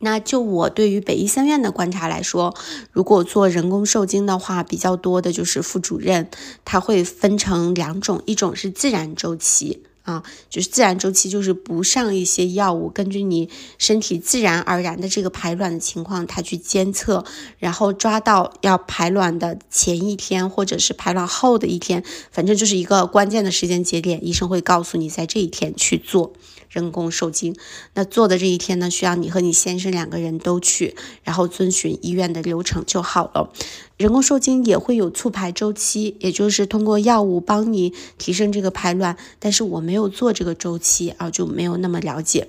[0.00, 2.54] 那就我对于北医三院的观察来说，
[2.92, 6.30] 如果做人工受精的话，比较多的就是副主任，
[6.64, 9.82] 他会分成两种，一种是自然周期。
[10.08, 17.26] 啊，就是自然周期，就是不上一些药物，根据你身体自然而然的这个排卵的情况，它去监测，
[17.58, 26.32] 然后抓到要排卵的前一天，或者是排卵后的一天，反正就是一个关键的时间节点，医生会告诉你在这一天去做。
[26.70, 27.56] 人工受精，
[27.94, 30.94] 那做的这一天呢，需要你和你先生两个人都去，
[31.24, 33.50] 然后遵循医院的流程就好了。
[33.98, 42.48] 人工受精也会有促排周期，也就是通过药物帮你提升这个排卵，但是我没有做这个周期啊，就没有那么了解。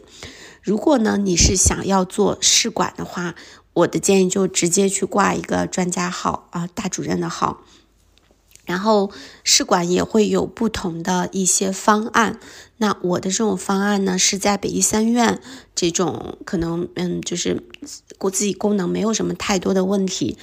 [0.61, 3.33] 如果呢，你是想要做试管的话，
[3.73, 7.63] 我的建议就直接去挂一个专家号啊，大主任的号。
[8.65, 9.09] 然后
[9.43, 12.39] 试管也会有不同的一些方案，
[12.77, 15.41] 那我的这种方案呢，是在北医三院
[15.73, 17.63] 这种可能，嗯，就是
[18.19, 20.37] 我自己功能没有什么太多的问题，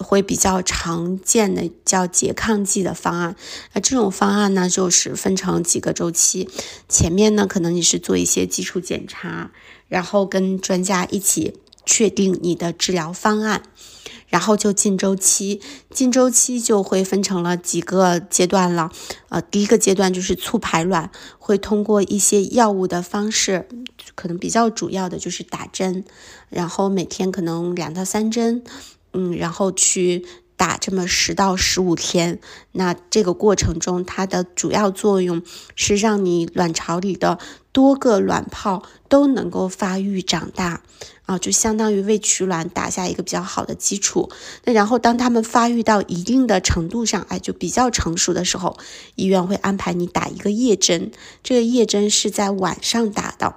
[0.00, 3.36] 会比较常见的叫拮抗剂的方案。
[3.72, 6.48] 那这种方案呢，就是分成几个周期，
[6.88, 9.52] 前面呢可能你是做一些基础检查，
[9.88, 13.62] 然后跟专家一起确定你的治疗方案。
[14.28, 18.92] 然后就进周期，进周期就会分成了几个阶段了。
[19.28, 23.66] 呃，第一个阶段就是促排卵，会通过一些药物的方式，
[24.14, 26.04] 可能比较主要的就是打针，
[26.48, 28.62] 然后每天可能两到三针，
[29.12, 30.24] 嗯，然后去
[30.56, 32.38] 打这么十到十五天。
[32.72, 35.42] 那这个过程中，它的主要作用
[35.74, 37.38] 是让你卵巢里的
[37.72, 40.82] 多个卵泡都能够发育长大，
[41.24, 44.30] 啊，就相当于为取卵打下一个比较好的基础。
[44.64, 48.76] 那然后当它们发育到一定的程度上，哎，就比较成熟的时候，
[49.14, 51.10] 医院会安排你打一个夜针，
[51.42, 53.54] 这个夜针是在晚上打的。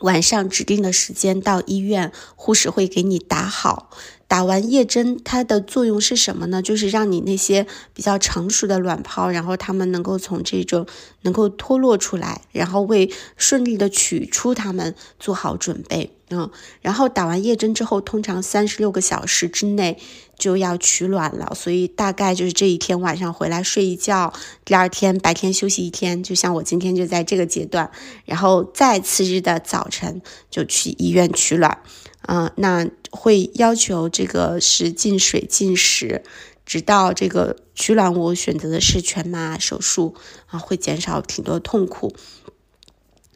[0.00, 3.90] 晚上指定的时间到医院，护士会给你打好。
[4.28, 6.60] 打完夜针，它的作用是什么呢？
[6.60, 10.86] 就是让你那些比较成熟的卵泡，然后它们能够从这种
[11.22, 16.12] 能够脱落出来，然后为顺利的取出它们做好准备。
[16.30, 16.50] 嗯，
[16.82, 19.98] 然后打完夜针之后，通常三十六个小时之内
[20.38, 27.90] 就要取卵了，所以大概就是这一天晚上回来睡一觉，第二天白天休息一天，就像我今天就在这个阶段，
[28.26, 30.20] 然后再次日的早晨
[30.50, 31.78] 就去医院取卵。
[32.22, 36.22] 啊，那会要求这个是禁水禁食，
[36.66, 40.14] 直到这个取卵，我选择的是全麻手术
[40.46, 42.14] 啊，会减少挺多痛苦。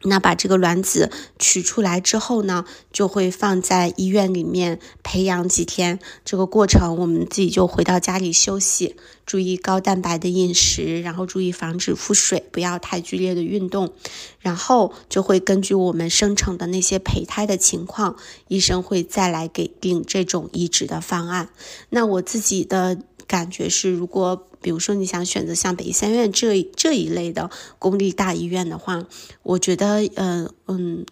[0.03, 5.99] 那把这个卵子取出来之后呢，就会放在医院里面培养几天。
[6.25, 8.95] 这个过程我们自己就回到家里休息，
[9.25, 13.93] 注意高蛋白的饮食，然后注意防止腹水，不要太剧烈的运动。
[14.39, 18.17] 然后就会根据我们生成的那些胚胎的情况，
[18.49, 21.47] 医生会再来给定这种移植的方案。
[21.89, 22.97] 那我自己的
[23.27, 27.49] 感觉是，如果比如说，你想选择像北医三院这这一类的
[27.79, 29.05] 公立大医院的话，
[29.41, 31.05] 我觉得，嗯嗯，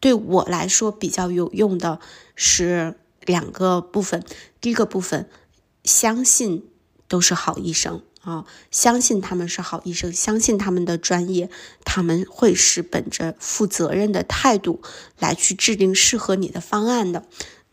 [0.00, 2.00] 对我来说比较有用的
[2.34, 4.24] 是两个部分。
[4.60, 5.28] 第一个部分，
[5.84, 6.64] 相信
[7.06, 11.48] 都是好医生啊，相信他们是好医生，相信他们的专业，
[11.84, 14.82] 他们会是本着负责任的态度
[15.18, 17.26] 来去制定适合你的方案的。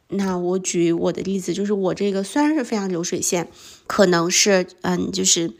[0.07, 3.49] 那我举我的例子，就是我这个虽然是非常流水线，
[3.87, 5.53] 可能是嗯，就是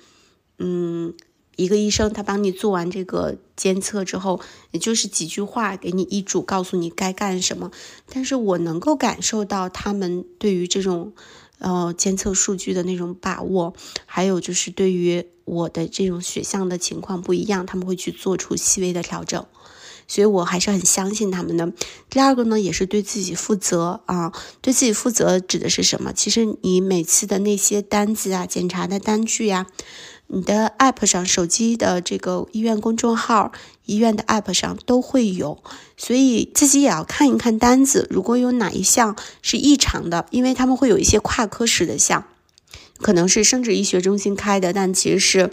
[0.60, 1.14] 嗯，
[1.56, 4.40] 一个医生他帮你做完这个监测之后，
[4.72, 7.72] 也就是几句话给你医嘱，告诉你该干什么。
[8.14, 11.14] 但是我能够感受到他们对于这种
[11.58, 13.74] 呃监测数据的那种把握，
[14.06, 19.44] 还有就是对于我的这种血象的情况不一样，他们会去做出细微的调整。
[20.08, 21.72] 所以我还是很相信他们的。
[22.10, 24.32] 第二个呢，也是对自己负责啊，
[24.62, 26.14] 对自己负责指的是什么？
[26.14, 29.68] 其实你每次的那些单子啊、检查的单据呀，
[30.28, 33.52] 你的 app 上、手机的这个医院公众号、
[33.86, 35.62] 医院的 app 上都会有，
[35.98, 42.26] 所以自己也要看一看单子，如果有哪一项是异常的，因为他们会有一些跨科室的项，
[43.00, 45.52] 可能是生殖医学中心开的，但其实是。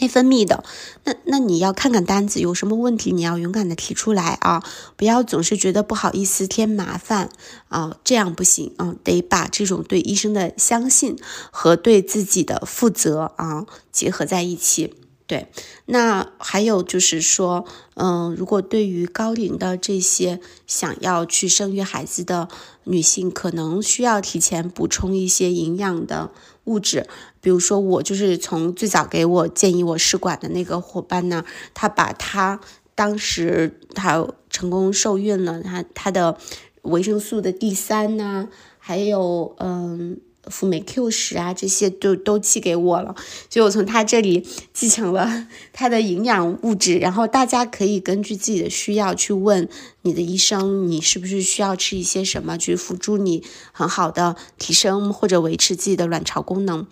[0.00, 0.64] 内分泌的，
[1.04, 4.64] 那那你要看看单子有什么问题，你要勇敢的提出来啊，
[4.96, 7.28] 不要总是觉得不好意思添麻烦
[7.68, 11.16] 啊，这样不行啊，得把这种对医生的相信
[11.50, 14.94] 和对自己的负责啊结合在一起。
[15.26, 15.46] 对，
[15.86, 22.48] 那还有就是说，嗯，如果对于高龄的这些想要去生育孩子的
[22.82, 26.32] 女性，可能需要提前补充一些营养的
[26.64, 27.06] 物质，
[27.40, 32.60] 比如说我就是从最早给我建议我试管的那个伙伴呢，他把他
[32.94, 36.36] 当时他成功受孕了，他他的
[36.82, 40.20] 维生素的 D 三呐，还有嗯。
[40.44, 43.14] 辅酶 Q 十啊，这些都都寄给我了，
[43.50, 46.96] 所以我从他这里继承了 他的营养物质。
[46.96, 49.68] 然后大家可以根据自己的需要去问
[50.00, 56.86] 你的医生，你是不是需要吃一些什么，去辅助你很好的提升或者维持自己的卵巢功能。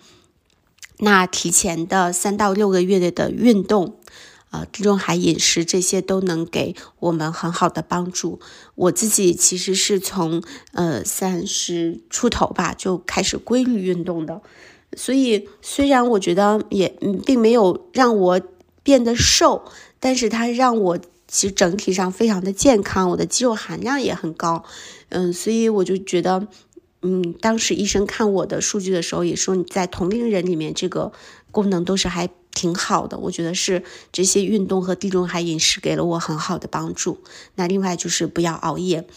[0.99, 3.95] 那提前的三到六个月的运动。
[4.51, 8.39] 啊，地中海饮食这些都能给我们很好的帮助。
[8.73, 10.41] 我自己其实是从
[10.71, 14.41] 呃三十出头吧就开始规律运动的，
[14.97, 16.89] 所以虽然我觉得也
[17.23, 18.41] 并没有让我
[18.81, 19.65] 变得瘦，
[19.99, 20.97] 但是它让我
[21.27, 24.63] 其实整体上非常的健康，我的肌肉含量也很高。
[25.09, 26.47] 嗯，所以我就觉得，
[27.01, 31.11] 嗯，当时医生看我的数据的时候也说，你在同龄人里面这个
[31.51, 32.29] 功能都是还。
[32.51, 37.21] 挺好的，我觉得是这些运动和地中海饮食给了我很好的帮助。
[37.55, 39.07] 那另外就是不要熬夜。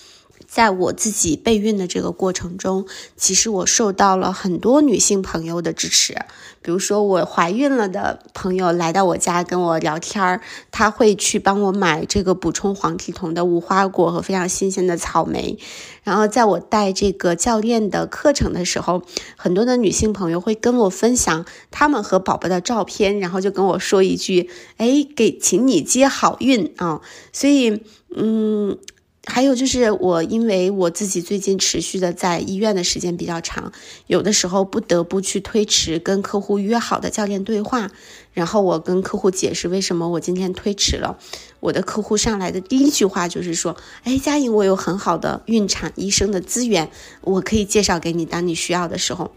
[0.46, 2.86] 在我自己备孕的这个过程中，
[3.16, 6.16] 其实我受到了很多女性朋友的支持。
[6.64, 10.40] 比如说，我怀孕了的朋友来到我家跟我聊天儿，
[10.70, 15.58] 他会去帮我买这个补充黄体酮的无花果和非常新鲜的草莓。
[16.04, 19.02] 然后，在我带这个教练的课程的时候，
[19.36, 27.00] 很多的女性朋友会跟我分享她们和宝宝的照片，然后就跟我说一句：“哎，给请你接好运啊！”
[27.32, 27.82] 所以，
[28.14, 28.78] 嗯。
[29.24, 33.70] 还有就是我，因为我自己最近持续的在医院的时间比较长，
[34.08, 37.88] 有的时候不得不去推迟跟客户约好的教练对话。
[38.32, 41.18] 然后我跟客户解释为什么我今天推迟了。
[41.60, 49.30] 我的客户上来的第一句话就是说：“哎，佳颖，我有很好的孕产医生的资源，我可以介绍给你，当你需要的时候。”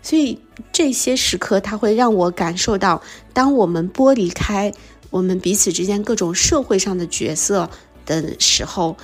[0.00, 0.38] 所以
[0.72, 4.72] 这些时刻，他会让我感受到，当我们剥离开
[5.10, 7.68] 我们彼此之间各种社会上的角色
[8.06, 8.96] 的时候。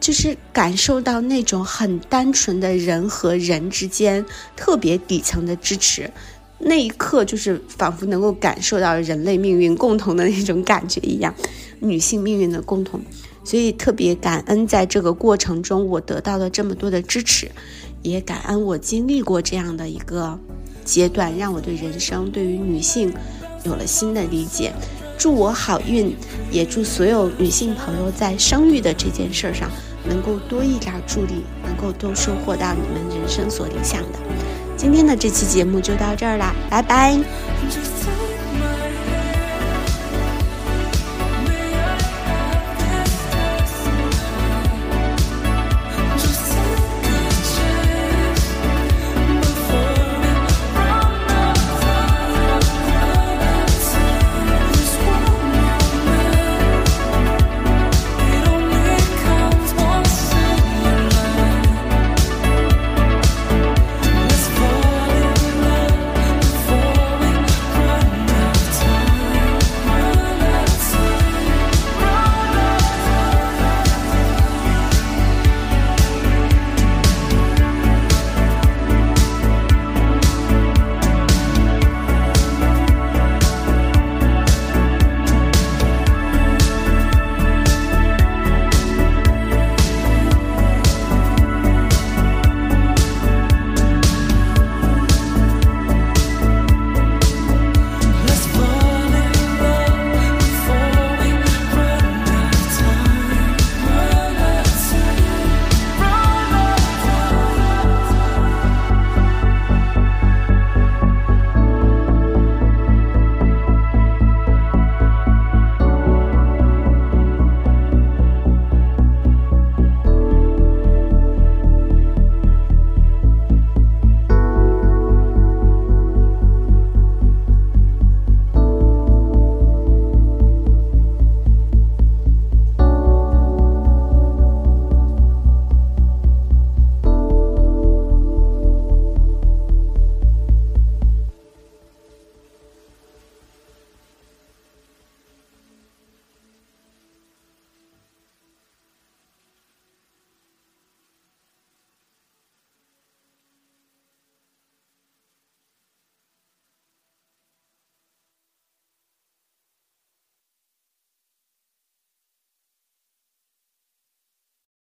[0.00, 4.24] 就是感受到那种很单纯的人和人之间
[4.56, 6.10] 特别底层的支持，
[6.58, 11.34] 那一刻就是仿佛能够感受到人类命运共同的那种感觉一样，
[11.80, 13.00] 女性命运的共同，
[13.44, 17.50] 所以特别感恩在这个过程中我得到了这么多的支持，
[18.02, 20.38] 也感恩我经历过这样的一个
[20.84, 23.12] 阶段，让我对人生对于女性
[23.64, 24.72] 有了新的理解。
[25.18, 26.14] 祝我好运，
[26.52, 29.68] 也祝所有女性朋友在生育的这件事上。
[30.08, 34.18] 能够多一点助力，能够多收获到你们人生所理想的。
[34.76, 37.18] 今天的这期节目就到这儿啦，拜拜。